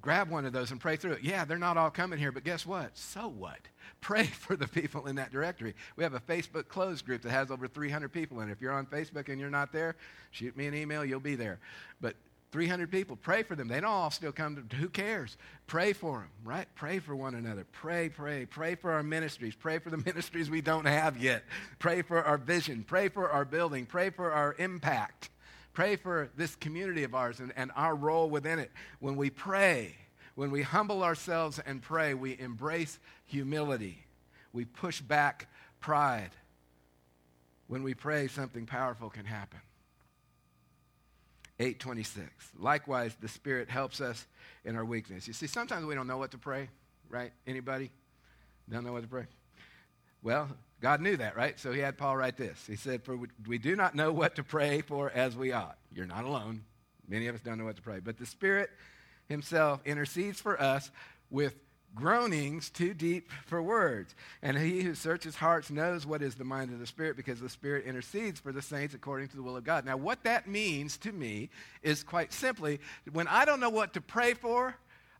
grab 0.00 0.30
one 0.30 0.44
of 0.44 0.52
those 0.52 0.70
and 0.70 0.80
pray 0.80 0.96
through 0.96 1.12
it. 1.12 1.22
Yeah, 1.22 1.44
they're 1.44 1.58
not 1.58 1.76
all 1.76 1.90
coming 1.90 2.18
here, 2.18 2.32
but 2.32 2.42
guess 2.42 2.66
what? 2.66 2.96
So 2.96 3.28
what? 3.28 3.60
Pray 4.00 4.24
for 4.24 4.56
the 4.56 4.66
people 4.66 5.06
in 5.06 5.16
that 5.16 5.30
directory. 5.30 5.74
We 5.96 6.04
have 6.04 6.14
a 6.14 6.20
Facebook 6.20 6.68
closed 6.68 7.04
group 7.04 7.22
that 7.22 7.30
has 7.30 7.50
over 7.50 7.68
300 7.68 8.10
people 8.10 8.40
in 8.40 8.48
it. 8.48 8.52
If 8.52 8.62
you're 8.62 8.72
on 8.72 8.86
Facebook 8.86 9.28
and 9.28 9.38
you're 9.38 9.50
not 9.50 9.72
there, 9.72 9.94
shoot 10.30 10.56
me 10.56 10.66
an 10.66 10.74
email, 10.74 11.04
you'll 11.04 11.20
be 11.20 11.34
there. 11.34 11.58
But 12.00 12.16
300 12.52 12.90
people, 12.90 13.16
pray 13.16 13.44
for 13.44 13.54
them. 13.54 13.68
They 13.68 13.80
don't 13.80 13.90
all 13.90 14.10
still 14.10 14.32
come 14.32 14.56
to, 14.68 14.76
who 14.76 14.88
cares? 14.88 15.36
Pray 15.68 15.92
for 15.92 16.18
them, 16.18 16.30
right? 16.44 16.66
Pray 16.74 16.98
for 16.98 17.14
one 17.14 17.36
another. 17.36 17.64
Pray, 17.70 18.08
pray. 18.08 18.44
Pray 18.44 18.74
for 18.74 18.92
our 18.92 19.04
ministries. 19.04 19.54
Pray 19.54 19.78
for 19.78 19.90
the 19.90 19.96
ministries 20.04 20.50
we 20.50 20.60
don't 20.60 20.86
have 20.86 21.16
yet. 21.16 21.44
Pray 21.78 22.02
for 22.02 22.22
our 22.24 22.38
vision. 22.38 22.84
Pray 22.86 23.08
for 23.08 23.30
our 23.30 23.44
building. 23.44 23.86
Pray 23.86 24.10
for 24.10 24.32
our 24.32 24.56
impact. 24.58 25.30
Pray 25.72 25.94
for 25.94 26.28
this 26.36 26.56
community 26.56 27.04
of 27.04 27.14
ours 27.14 27.38
and, 27.38 27.52
and 27.56 27.70
our 27.76 27.94
role 27.94 28.28
within 28.28 28.58
it. 28.58 28.72
When 28.98 29.14
we 29.14 29.30
pray, 29.30 29.94
when 30.34 30.50
we 30.50 30.62
humble 30.62 31.04
ourselves 31.04 31.60
and 31.64 31.80
pray, 31.80 32.14
we 32.14 32.36
embrace 32.38 32.98
humility. 33.26 34.04
We 34.52 34.64
push 34.64 35.00
back 35.00 35.48
pride. 35.78 36.30
When 37.68 37.84
we 37.84 37.94
pray, 37.94 38.26
something 38.26 38.66
powerful 38.66 39.10
can 39.10 39.24
happen. 39.24 39.60
826. 41.60 42.26
Likewise, 42.58 43.14
the 43.20 43.28
Spirit 43.28 43.68
helps 43.68 44.00
us 44.00 44.26
in 44.64 44.76
our 44.76 44.84
weakness. 44.84 45.28
You 45.28 45.34
see, 45.34 45.46
sometimes 45.46 45.84
we 45.84 45.94
don't 45.94 46.06
know 46.06 46.16
what 46.16 46.30
to 46.30 46.38
pray, 46.38 46.70
right? 47.10 47.32
Anybody? 47.46 47.90
Don't 48.70 48.82
know 48.82 48.92
what 48.92 49.02
to 49.02 49.08
pray? 49.08 49.26
Well, 50.22 50.48
God 50.80 51.02
knew 51.02 51.18
that, 51.18 51.36
right? 51.36 51.60
So 51.60 51.70
he 51.72 51.80
had 51.80 51.98
Paul 51.98 52.16
write 52.16 52.38
this. 52.38 52.66
He 52.66 52.76
said, 52.76 53.04
For 53.04 53.18
we 53.46 53.58
do 53.58 53.76
not 53.76 53.94
know 53.94 54.10
what 54.10 54.36
to 54.36 54.42
pray 54.42 54.80
for 54.80 55.10
as 55.10 55.36
we 55.36 55.52
ought. 55.52 55.76
You're 55.92 56.06
not 56.06 56.24
alone. 56.24 56.62
Many 57.06 57.26
of 57.26 57.34
us 57.34 57.42
don't 57.42 57.58
know 57.58 57.66
what 57.66 57.76
to 57.76 57.82
pray. 57.82 58.00
But 58.00 58.18
the 58.18 58.26
Spirit 58.26 58.70
himself 59.28 59.82
intercedes 59.84 60.40
for 60.40 60.60
us 60.60 60.90
with 61.28 61.54
groanings 61.94 62.70
too 62.70 62.94
deep 62.94 63.28
for 63.46 63.62
words. 63.62 64.14
And 64.42 64.56
he 64.56 64.82
who 64.82 64.94
searches 64.94 65.36
hearts 65.36 65.70
knows 65.70 66.06
what 66.06 66.22
is 66.22 66.34
the 66.34 66.44
mind 66.44 66.72
of 66.72 66.78
the 66.78 66.86
Spirit 66.86 67.16
because 67.16 67.40
the 67.40 67.48
Spirit 67.48 67.86
intercedes 67.86 68.40
for 68.40 68.52
the 68.52 68.62
saints 68.62 68.94
according 68.94 69.28
to 69.28 69.36
the 69.36 69.42
will 69.42 69.56
of 69.56 69.64
God. 69.64 69.84
Now, 69.84 69.96
what 69.96 70.24
that 70.24 70.48
means 70.48 70.96
to 70.98 71.12
me 71.12 71.50
is 71.82 72.02
quite 72.02 72.32
simply 72.32 72.80
when 73.12 73.28
I 73.28 73.44
don't 73.44 73.60
know 73.60 73.70
what 73.70 73.94
to 73.94 74.00
pray 74.00 74.34
for, 74.34 74.74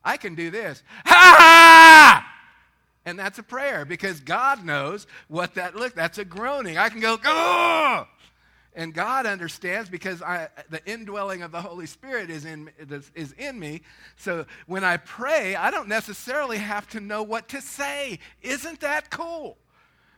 I 0.04 0.16
can 0.16 0.35
do 0.35 0.50
this. 0.50 0.83
Ha! 1.06 2.26
And 3.04 3.18
that's 3.18 3.38
a 3.38 3.42
prayer 3.42 3.85
because 3.85 4.20
God 4.20 4.64
knows 4.64 5.06
what 5.28 5.54
that 5.54 5.74
looks. 5.74 5.94
That's 5.94 6.18
a 6.18 6.24
groaning. 6.24 6.78
I 6.78 6.88
can 6.90 7.00
go, 7.00 7.18
oh! 7.24 8.06
And 8.74 8.94
God 8.94 9.26
understands 9.26 9.90
because 9.90 10.22
I, 10.22 10.48
the 10.68 10.85
indwelling 10.87 11.42
of 11.42 11.50
the 11.50 11.61
Holy 11.61 11.87
Spirit 11.87 12.30
is 12.30 12.44
in, 12.44 12.70
is 13.14 13.33
in 13.33 13.59
me. 13.59 13.83
So 14.16 14.46
when 14.66 14.85
I 14.85 14.96
pray, 14.96 15.56
I 15.56 15.72
don't 15.72 15.88
necessarily 15.88 16.59
have 16.59 16.88
to 16.90 17.00
know 17.00 17.22
what 17.22 17.48
to 17.48 17.61
say. 17.61 18.20
Isn't 18.42 18.80
that 18.80 19.11
cool? 19.11 19.59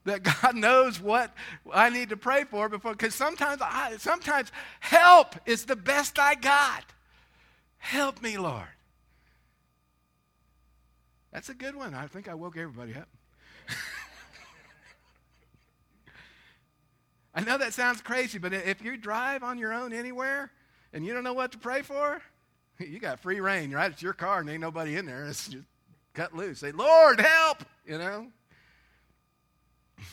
That 0.04 0.22
God 0.22 0.54
knows 0.54 1.00
what 1.00 1.34
I 1.72 1.88
need 1.88 2.10
to 2.10 2.16
pray 2.16 2.44
for 2.44 2.68
before, 2.68 2.92
because 2.92 3.14
sometimes, 3.14 3.62
I, 3.62 3.96
sometimes 3.98 4.52
help 4.80 5.36
is 5.46 5.64
the 5.64 5.76
best 5.76 6.18
I 6.18 6.34
got. 6.34 6.84
Help 7.78 8.20
me, 8.22 8.36
Lord. 8.36 8.66
That's 11.32 11.48
a 11.48 11.54
good 11.54 11.74
one. 11.74 11.94
I 11.94 12.06
think 12.06 12.28
I 12.28 12.34
woke 12.34 12.58
everybody 12.58 12.94
up. 12.94 13.08
I 17.34 17.40
know 17.42 17.56
that 17.58 17.72
sounds 17.72 18.00
crazy, 18.00 18.38
but 18.38 18.52
if 18.52 18.82
you 18.82 18.96
drive 18.96 19.42
on 19.42 19.58
your 19.58 19.72
own 19.72 19.92
anywhere 19.92 20.50
and 20.92 21.04
you 21.04 21.14
don't 21.14 21.24
know 21.24 21.32
what 21.32 21.52
to 21.52 21.58
pray 21.58 21.82
for, 21.82 22.20
you 22.78 22.98
got 22.98 23.20
free 23.20 23.40
rein, 23.40 23.70
right? 23.70 23.90
It's 23.90 24.02
your 24.02 24.12
car 24.12 24.40
and 24.40 24.50
ain't 24.50 24.60
nobody 24.60 24.96
in 24.96 25.06
there. 25.06 25.24
It's 25.24 25.48
just 25.48 25.66
cut 26.12 26.34
loose. 26.34 26.58
Say, 26.58 26.72
Lord, 26.72 27.20
help, 27.20 27.64
you 27.86 27.98
know? 27.98 28.26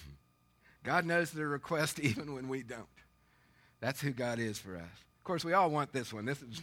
God 0.84 1.06
knows 1.06 1.32
the 1.32 1.46
request 1.46 2.00
even 2.02 2.34
when 2.34 2.48
we 2.48 2.64
don't. 2.64 2.88
That's 3.82 4.02
who 4.02 4.12
God 4.12 4.40
is 4.40 4.58
for 4.58 4.76
us. 4.76 4.84
Of 5.18 5.24
course, 5.24 5.44
we 5.44 5.54
all 5.54 5.70
want 5.70 5.92
this 5.92 6.14
one. 6.14 6.26
This 6.26 6.42
is 6.42 6.62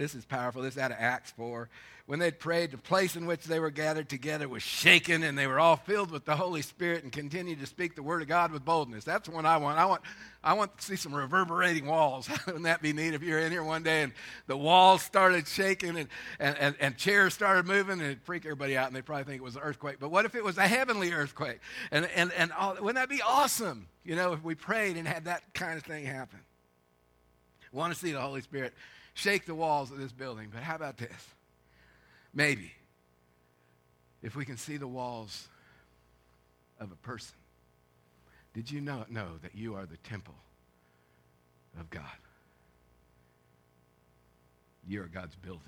this 0.00 0.14
is 0.14 0.24
powerful. 0.24 0.62
This 0.62 0.76
is 0.76 0.82
out 0.82 0.92
of 0.92 0.96
Acts 0.98 1.30
4. 1.32 1.68
When 2.06 2.18
they 2.18 2.30
prayed, 2.30 2.70
the 2.70 2.78
place 2.78 3.16
in 3.16 3.26
which 3.26 3.44
they 3.44 3.60
were 3.60 3.70
gathered 3.70 4.08
together 4.08 4.48
was 4.48 4.62
shaken, 4.62 5.22
and 5.22 5.36
they 5.36 5.46
were 5.46 5.60
all 5.60 5.76
filled 5.76 6.10
with 6.10 6.24
the 6.24 6.34
Holy 6.34 6.62
Spirit 6.62 7.04
and 7.04 7.12
continued 7.12 7.60
to 7.60 7.66
speak 7.66 7.94
the 7.94 8.02
word 8.02 8.22
of 8.22 8.26
God 8.26 8.50
with 8.50 8.64
boldness. 8.64 9.04
That's 9.04 9.28
the 9.28 9.34
one 9.34 9.44
I 9.44 9.58
want. 9.58 9.78
I 9.78 9.84
want, 9.84 10.00
I 10.42 10.54
want 10.54 10.76
to 10.78 10.82
see 10.82 10.96
some 10.96 11.14
reverberating 11.14 11.84
walls. 11.84 12.30
Wouldn't 12.46 12.64
that 12.64 12.80
be 12.80 12.94
neat 12.94 13.12
if 13.12 13.22
you're 13.22 13.40
in 13.40 13.52
here 13.52 13.62
one 13.62 13.82
day 13.82 14.02
and 14.02 14.12
the 14.46 14.56
walls 14.56 15.02
started 15.02 15.46
shaking 15.46 15.98
and, 15.98 16.08
and, 16.40 16.56
and, 16.56 16.76
and 16.80 16.96
chairs 16.96 17.34
started 17.34 17.66
moving 17.66 18.00
and 18.00 18.02
it'd 18.02 18.22
freak 18.22 18.46
everybody 18.46 18.76
out 18.76 18.86
and 18.86 18.96
they'd 18.96 19.04
probably 19.04 19.24
think 19.24 19.42
it 19.42 19.44
was 19.44 19.56
an 19.56 19.62
earthquake. 19.62 19.98
But 20.00 20.10
what 20.10 20.24
if 20.24 20.34
it 20.34 20.42
was 20.42 20.56
a 20.56 20.66
heavenly 20.66 21.12
earthquake? 21.12 21.60
And, 21.90 22.08
and, 22.16 22.32
and 22.32 22.52
all, 22.52 22.74
wouldn't 22.74 22.94
that 22.94 23.10
be 23.10 23.20
awesome? 23.20 23.86
You 24.02 24.16
know, 24.16 24.32
if 24.32 24.42
we 24.42 24.54
prayed 24.54 24.96
and 24.96 25.06
had 25.06 25.26
that 25.26 25.42
kind 25.52 25.76
of 25.76 25.84
thing 25.84 26.06
happen. 26.06 26.40
want 27.70 27.92
to 27.92 27.98
see 27.98 28.12
the 28.12 28.20
Holy 28.20 28.40
Spirit 28.40 28.72
shake 29.14 29.46
the 29.46 29.54
walls 29.54 29.90
of 29.90 29.98
this 29.98 30.12
building. 30.12 30.48
But 30.52 30.62
how 30.62 30.76
about 30.76 30.98
this? 30.98 31.28
Maybe 32.32 32.72
if 34.22 34.36
we 34.36 34.44
can 34.44 34.56
see 34.56 34.76
the 34.76 34.88
walls 34.88 35.48
of 36.78 36.92
a 36.92 36.96
person. 36.96 37.34
Did 38.54 38.70
you 38.70 38.80
not 38.80 39.10
know 39.10 39.38
that 39.42 39.54
you 39.54 39.74
are 39.74 39.86
the 39.86 39.96
temple 39.98 40.34
of 41.78 41.88
God? 41.90 42.02
You 44.88 45.02
are 45.02 45.06
God's 45.06 45.36
building. 45.36 45.60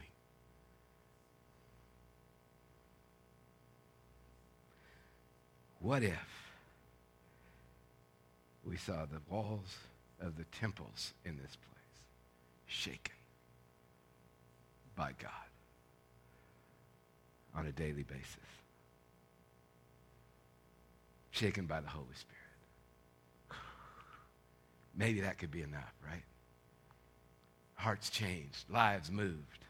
What 5.81 6.02
if 6.02 6.52
we 8.64 8.76
saw 8.76 9.05
the 9.05 9.20
walls 9.28 9.76
of 10.20 10.37
the 10.37 10.44
temples 10.44 11.12
in 11.24 11.37
this 11.37 11.57
place 11.57 11.78
shaken? 12.66 13.21
By 14.96 15.12
God 15.20 15.31
on 17.55 17.66
a 17.66 17.72
daily 17.72 18.02
basis. 18.02 18.37
Shaken 21.31 21.66
by 21.66 21.81
the 21.81 21.88
Holy 21.88 22.07
Spirit. 22.14 22.38
Maybe 24.96 25.20
that 25.20 25.38
could 25.38 25.50
be 25.50 25.62
enough, 25.62 25.94
right? 26.07 26.22
Hearts 27.74 28.11
changed, 28.11 28.64
lives 28.70 29.11
moved. 29.11 29.64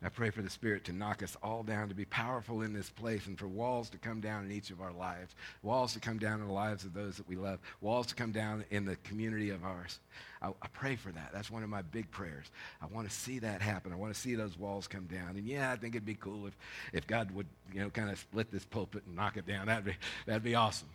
I 0.00 0.10
pray 0.10 0.30
for 0.30 0.42
the 0.42 0.50
Spirit 0.50 0.84
to 0.84 0.92
knock 0.92 1.24
us 1.24 1.36
all 1.42 1.64
down, 1.64 1.88
to 1.88 1.94
be 1.94 2.04
powerful 2.04 2.62
in 2.62 2.72
this 2.72 2.88
place, 2.88 3.26
and 3.26 3.36
for 3.36 3.48
walls 3.48 3.90
to 3.90 3.98
come 3.98 4.20
down 4.20 4.44
in 4.44 4.52
each 4.52 4.70
of 4.70 4.80
our 4.80 4.92
lives, 4.92 5.34
walls 5.62 5.94
to 5.94 6.00
come 6.00 6.18
down 6.18 6.40
in 6.40 6.46
the 6.46 6.52
lives 6.52 6.84
of 6.84 6.94
those 6.94 7.16
that 7.16 7.28
we 7.28 7.34
love, 7.34 7.58
walls 7.80 8.06
to 8.06 8.14
come 8.14 8.30
down 8.30 8.64
in 8.70 8.84
the 8.84 8.94
community 8.96 9.50
of 9.50 9.64
ours. 9.64 9.98
I, 10.40 10.50
I 10.62 10.68
pray 10.72 10.94
for 10.94 11.10
that. 11.10 11.30
That's 11.32 11.50
one 11.50 11.64
of 11.64 11.68
my 11.68 11.82
big 11.82 12.08
prayers. 12.12 12.46
I 12.80 12.86
want 12.86 13.10
to 13.10 13.14
see 13.14 13.40
that 13.40 13.60
happen. 13.60 13.92
I 13.92 13.96
want 13.96 14.14
to 14.14 14.20
see 14.20 14.36
those 14.36 14.56
walls 14.56 14.86
come 14.86 15.06
down. 15.06 15.30
And 15.30 15.44
yeah, 15.44 15.72
I 15.72 15.76
think 15.76 15.96
it'd 15.96 16.06
be 16.06 16.14
cool 16.14 16.46
if, 16.46 16.56
if 16.92 17.04
God 17.08 17.32
would, 17.32 17.46
you 17.72 17.80
know, 17.80 17.90
kind 17.90 18.08
of 18.08 18.20
split 18.20 18.52
this 18.52 18.64
pulpit 18.64 19.02
and 19.04 19.16
knock 19.16 19.36
it 19.36 19.48
down. 19.48 19.66
That'd 19.66 19.84
be, 19.84 19.96
that'd 20.26 20.44
be 20.44 20.54
awesome. 20.54 20.90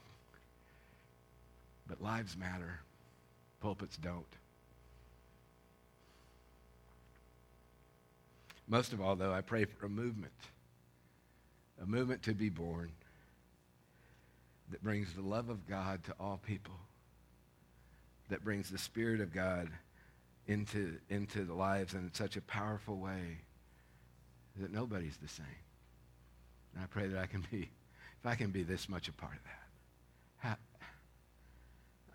But 1.87 2.01
lives 2.01 2.37
matter. 2.37 2.79
Pulpits 3.59 3.97
don't. 3.97 4.25
Most 8.67 8.93
of 8.93 9.02
all, 9.02 9.15
though, 9.15 9.34
I 9.34 9.41
pray 9.41 9.65
for 9.65 9.86
a 9.86 9.89
movement, 9.89 10.34
a 11.82 11.86
movement 11.86 12.23
to 12.23 12.34
be 12.34 12.49
born 12.49 12.91
that 14.71 14.82
brings 14.84 15.13
the 15.13 15.21
love 15.21 15.49
of 15.49 15.67
God 15.67 16.04
to 16.06 16.15
all 16.19 16.39
people, 16.45 16.76
that 18.30 18.43
brings 18.43 18.69
the 18.69 18.78
Spirit 18.78 19.21
of 19.21 19.34
God 19.34 19.69
into, 20.47 20.97
into 21.10 21.43
the 21.43 21.54
lives 21.54 21.93
in 21.93 22.10
such 22.13 22.38
a 22.38 22.41
powerful 22.41 22.97
way 22.97 23.39
that 24.58 24.71
nobody's 24.71 25.17
the 25.17 25.28
same. 25.28 25.45
And 26.73 26.84
I 26.84 26.88
pray 26.88 27.08
that 27.08 27.19
I 27.19 27.26
can 27.26 27.45
be, 27.52 27.69
if 28.19 28.26
I 28.26 28.36
can 28.36 28.52
be 28.52 28.63
this 28.63 28.89
much 28.89 29.08
a 29.08 29.13
part 29.13 29.34
of 29.34 29.43
that. 29.43 29.63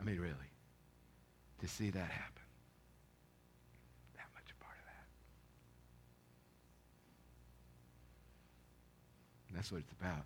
I 0.00 0.04
mean, 0.04 0.20
really, 0.20 0.34
to 1.60 1.68
see 1.68 1.90
that 1.90 2.10
happen. 2.10 2.42
That 4.16 4.26
much 4.34 4.50
a 4.50 4.64
part 4.64 4.76
of 4.78 4.84
that. 4.86 5.06
And 9.47 9.47
that's 9.58 9.72
what 9.72 9.80
it's 9.80 9.92
about. 10.00 10.24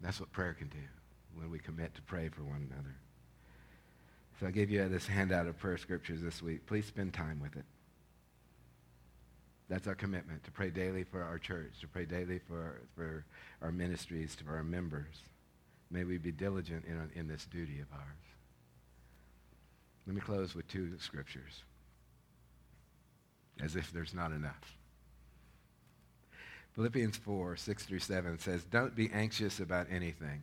That's 0.00 0.20
what 0.20 0.30
prayer 0.30 0.54
can 0.54 0.68
do 0.68 0.78
when 1.34 1.50
we 1.50 1.58
commit 1.58 1.92
to 1.96 2.02
pray 2.02 2.28
for 2.28 2.44
one 2.44 2.68
another. 2.70 2.94
So 4.38 4.46
I 4.46 4.52
gave 4.52 4.70
you 4.70 4.88
this 4.88 5.08
handout 5.08 5.48
of 5.48 5.58
prayer 5.58 5.76
scriptures 5.76 6.22
this 6.22 6.40
week. 6.40 6.66
Please 6.66 6.86
spend 6.86 7.12
time 7.12 7.40
with 7.42 7.56
it. 7.56 7.64
That's 9.68 9.88
our 9.88 9.96
commitment, 9.96 10.44
to 10.44 10.52
pray 10.52 10.70
daily 10.70 11.02
for 11.02 11.20
our 11.20 11.36
church, 11.36 11.80
to 11.80 11.88
pray 11.88 12.04
daily 12.04 12.38
for, 12.38 12.80
for 12.94 13.24
our 13.60 13.72
ministries, 13.72 14.36
for 14.46 14.54
our 14.54 14.62
members. 14.62 15.16
May 15.90 16.04
we 16.04 16.16
be 16.16 16.30
diligent 16.30 16.84
in, 16.84 17.10
in 17.18 17.26
this 17.26 17.44
duty 17.46 17.80
of 17.80 17.88
ours. 17.92 18.22
Let 20.06 20.14
me 20.14 20.20
close 20.20 20.54
with 20.54 20.68
two 20.68 20.92
scriptures, 21.00 21.64
as 23.60 23.74
if 23.74 23.90
there's 23.92 24.14
not 24.14 24.30
enough. 24.30 24.76
Philippians 26.80 27.18
4, 27.18 27.56
6 27.56 27.84
through 27.84 27.98
7 27.98 28.38
says, 28.38 28.64
Don't 28.64 28.96
be 28.96 29.10
anxious 29.12 29.60
about 29.60 29.88
anything, 29.90 30.40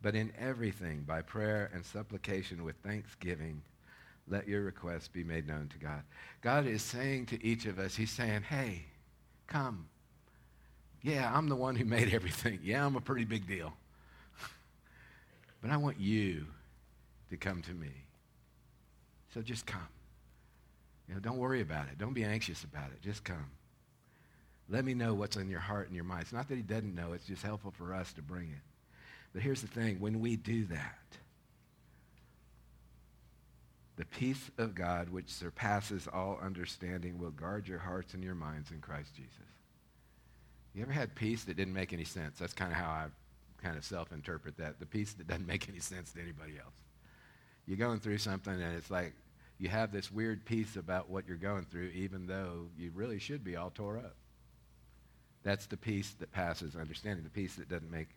but 0.00 0.14
in 0.14 0.32
everything, 0.38 1.00
by 1.00 1.20
prayer 1.20 1.68
and 1.74 1.84
supplication 1.84 2.62
with 2.62 2.76
thanksgiving, 2.76 3.60
let 4.28 4.46
your 4.46 4.62
requests 4.62 5.08
be 5.08 5.24
made 5.24 5.48
known 5.48 5.68
to 5.72 5.78
God. 5.78 6.02
God 6.42 6.68
is 6.68 6.80
saying 6.80 7.26
to 7.26 7.44
each 7.44 7.66
of 7.66 7.80
us, 7.80 7.96
He's 7.96 8.12
saying, 8.12 8.42
Hey, 8.42 8.84
come. 9.48 9.88
Yeah, 11.02 11.28
I'm 11.34 11.48
the 11.48 11.56
one 11.56 11.74
who 11.74 11.84
made 11.84 12.14
everything. 12.14 12.60
Yeah, 12.62 12.86
I'm 12.86 12.94
a 12.94 13.00
pretty 13.00 13.24
big 13.24 13.48
deal. 13.48 13.72
but 15.60 15.72
I 15.72 15.76
want 15.76 15.98
you 15.98 16.46
to 17.30 17.36
come 17.36 17.62
to 17.62 17.72
me. 17.72 17.90
So 19.34 19.42
just 19.42 19.66
come. 19.66 19.88
You 21.08 21.14
know, 21.14 21.20
don't 21.20 21.38
worry 21.38 21.62
about 21.62 21.88
it. 21.88 21.98
Don't 21.98 22.14
be 22.14 22.22
anxious 22.22 22.62
about 22.62 22.90
it. 22.92 23.02
Just 23.02 23.24
come. 23.24 23.50
Let 24.68 24.84
me 24.84 24.94
know 24.94 25.14
what's 25.14 25.36
in 25.36 25.48
your 25.48 25.60
heart 25.60 25.86
and 25.86 25.94
your 25.94 26.04
mind. 26.04 26.22
It's 26.22 26.32
not 26.32 26.48
that 26.48 26.56
he 26.56 26.62
doesn't 26.62 26.94
know, 26.94 27.12
it's 27.12 27.26
just 27.26 27.42
helpful 27.42 27.70
for 27.70 27.94
us 27.94 28.12
to 28.14 28.22
bring 28.22 28.50
it. 28.50 28.62
But 29.32 29.42
here's 29.42 29.60
the 29.60 29.68
thing 29.68 30.00
when 30.00 30.20
we 30.20 30.36
do 30.36 30.64
that, 30.66 30.98
the 33.96 34.04
peace 34.04 34.50
of 34.58 34.74
God, 34.74 35.08
which 35.10 35.28
surpasses 35.28 36.06
all 36.12 36.38
understanding, 36.42 37.18
will 37.18 37.30
guard 37.30 37.66
your 37.66 37.78
hearts 37.78 38.14
and 38.14 38.22
your 38.22 38.34
minds 38.34 38.70
in 38.70 38.80
Christ 38.80 39.14
Jesus. 39.14 39.32
You 40.74 40.82
ever 40.82 40.92
had 40.92 41.14
peace 41.14 41.44
that 41.44 41.56
didn't 41.56 41.74
make 41.74 41.92
any 41.92 42.04
sense? 42.04 42.38
That's 42.38 42.52
kind 42.54 42.70
of 42.70 42.78
how 42.78 42.88
I 42.88 43.06
kind 43.62 43.76
of 43.76 43.84
self 43.84 44.12
interpret 44.12 44.56
that. 44.58 44.78
The 44.78 44.86
peace 44.86 45.14
that 45.14 45.26
doesn't 45.26 45.46
make 45.46 45.68
any 45.68 45.80
sense 45.80 46.12
to 46.12 46.20
anybody 46.20 46.52
else. 46.58 46.74
You're 47.66 47.78
going 47.78 48.00
through 48.00 48.18
something, 48.18 48.52
and 48.52 48.76
it's 48.76 48.90
like 48.90 49.14
you 49.58 49.68
have 49.68 49.92
this 49.92 50.12
weird 50.12 50.44
peace 50.44 50.76
about 50.76 51.10
what 51.10 51.26
you're 51.26 51.36
going 51.36 51.64
through, 51.64 51.88
even 51.94 52.26
though 52.26 52.68
you 52.78 52.92
really 52.94 53.18
should 53.18 53.42
be 53.42 53.56
all 53.56 53.70
tore 53.70 53.98
up. 53.98 54.14
That's 55.48 55.64
the 55.64 55.78
peace 55.78 56.14
that 56.20 56.30
passes 56.30 56.76
understanding, 56.76 57.24
the 57.24 57.30
peace 57.30 57.54
that 57.54 57.70
doesn't 57.70 57.90
make 57.90 58.08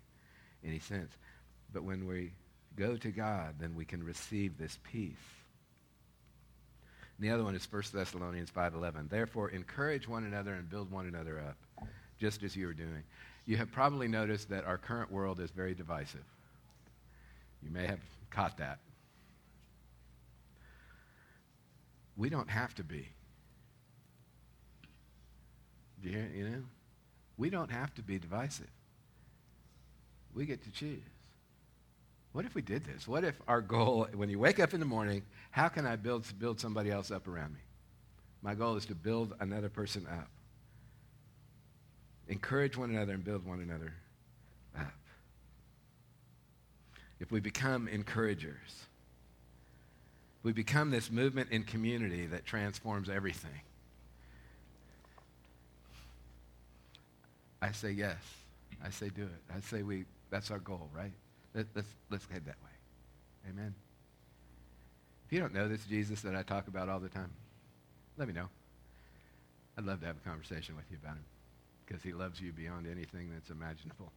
any 0.65 0.79
sense. 0.79 1.13
But 1.71 1.83
when 1.83 2.05
we 2.05 2.33
go 2.75 2.97
to 2.97 3.09
God, 3.09 3.55
then 3.57 3.73
we 3.73 3.85
can 3.85 4.03
receive 4.03 4.57
this 4.57 4.77
peace. 4.83 5.15
And 7.17 7.25
the 7.25 7.33
other 7.33 7.45
one 7.45 7.55
is 7.55 7.65
1 7.71 7.83
Thessalonians 7.93 8.51
5.11. 8.51 9.09
Therefore, 9.09 9.49
encourage 9.49 10.09
one 10.09 10.25
another 10.25 10.55
and 10.55 10.69
build 10.69 10.91
one 10.91 11.07
another 11.07 11.39
up, 11.39 11.87
just 12.19 12.43
as 12.43 12.53
you 12.53 12.67
are 12.67 12.73
doing. 12.73 13.03
You 13.45 13.55
have 13.55 13.71
probably 13.71 14.09
noticed 14.09 14.49
that 14.49 14.65
our 14.65 14.77
current 14.77 15.09
world 15.09 15.39
is 15.39 15.51
very 15.51 15.73
divisive. 15.73 16.25
You 17.63 17.71
may 17.71 17.87
have 17.87 18.01
caught 18.29 18.57
that. 18.57 18.79
We 22.17 22.29
don't 22.29 22.49
have 22.49 22.75
to 22.75 22.83
be. 22.83 23.07
Do 26.03 26.09
you, 26.09 26.17
hear? 26.17 26.29
you 26.35 26.49
know? 26.49 26.63
We 27.41 27.49
don't 27.49 27.71
have 27.71 27.91
to 27.95 28.03
be 28.03 28.19
divisive. 28.19 28.69
We 30.35 30.45
get 30.45 30.63
to 30.63 30.71
choose. 30.71 31.01
What 32.33 32.45
if 32.45 32.53
we 32.53 32.61
did 32.61 32.85
this? 32.85 33.07
What 33.07 33.23
if 33.23 33.33
our 33.47 33.61
goal, 33.61 34.07
when 34.13 34.29
you 34.29 34.37
wake 34.37 34.59
up 34.59 34.75
in 34.75 34.79
the 34.79 34.85
morning, 34.85 35.23
how 35.49 35.67
can 35.67 35.87
I 35.87 35.95
build, 35.95 36.23
build 36.37 36.59
somebody 36.59 36.91
else 36.91 37.09
up 37.09 37.27
around 37.27 37.55
me? 37.55 37.61
My 38.43 38.53
goal 38.53 38.75
is 38.75 38.85
to 38.85 38.95
build 38.95 39.33
another 39.39 39.69
person 39.69 40.05
up. 40.07 40.27
Encourage 42.27 42.77
one 42.77 42.91
another 42.91 43.13
and 43.13 43.23
build 43.23 43.43
one 43.43 43.59
another 43.59 43.95
up. 44.77 44.93
If 47.19 47.31
we 47.31 47.39
become 47.39 47.87
encouragers, 47.87 48.85
we 50.43 50.53
become 50.53 50.91
this 50.91 51.09
movement 51.09 51.49
in 51.49 51.63
community 51.63 52.27
that 52.27 52.45
transforms 52.45 53.09
everything. 53.09 53.61
I 57.61 57.71
say 57.71 57.91
yes. 57.91 58.17
I 58.83 58.89
say 58.89 59.09
do 59.09 59.23
it. 59.23 59.55
I 59.55 59.59
say 59.61 59.83
we, 59.83 60.05
that's 60.29 60.49
our 60.49 60.59
goal, 60.59 60.89
right? 60.95 61.11
Let, 61.53 61.67
let's, 61.75 61.87
let's 62.09 62.25
head 62.27 62.45
that 62.45 62.55
way. 62.63 63.49
Amen. 63.49 63.73
If 65.27 65.33
you 65.33 65.39
don't 65.39 65.53
know 65.53 65.67
this 65.67 65.85
Jesus 65.85 66.21
that 66.21 66.35
I 66.35 66.43
talk 66.43 66.67
about 66.67 66.89
all 66.89 66.99
the 66.99 67.09
time, 67.09 67.29
let 68.17 68.27
me 68.27 68.33
know. 68.33 68.49
I'd 69.77 69.85
love 69.85 70.01
to 70.01 70.05
have 70.05 70.17
a 70.17 70.29
conversation 70.29 70.75
with 70.75 70.85
you 70.89 70.97
about 71.01 71.15
him 71.15 71.25
because 71.85 72.03
he 72.03 72.13
loves 72.13 72.41
you 72.41 72.51
beyond 72.51 72.87
anything 72.87 73.29
that's 73.33 73.49
imaginable. 73.49 74.11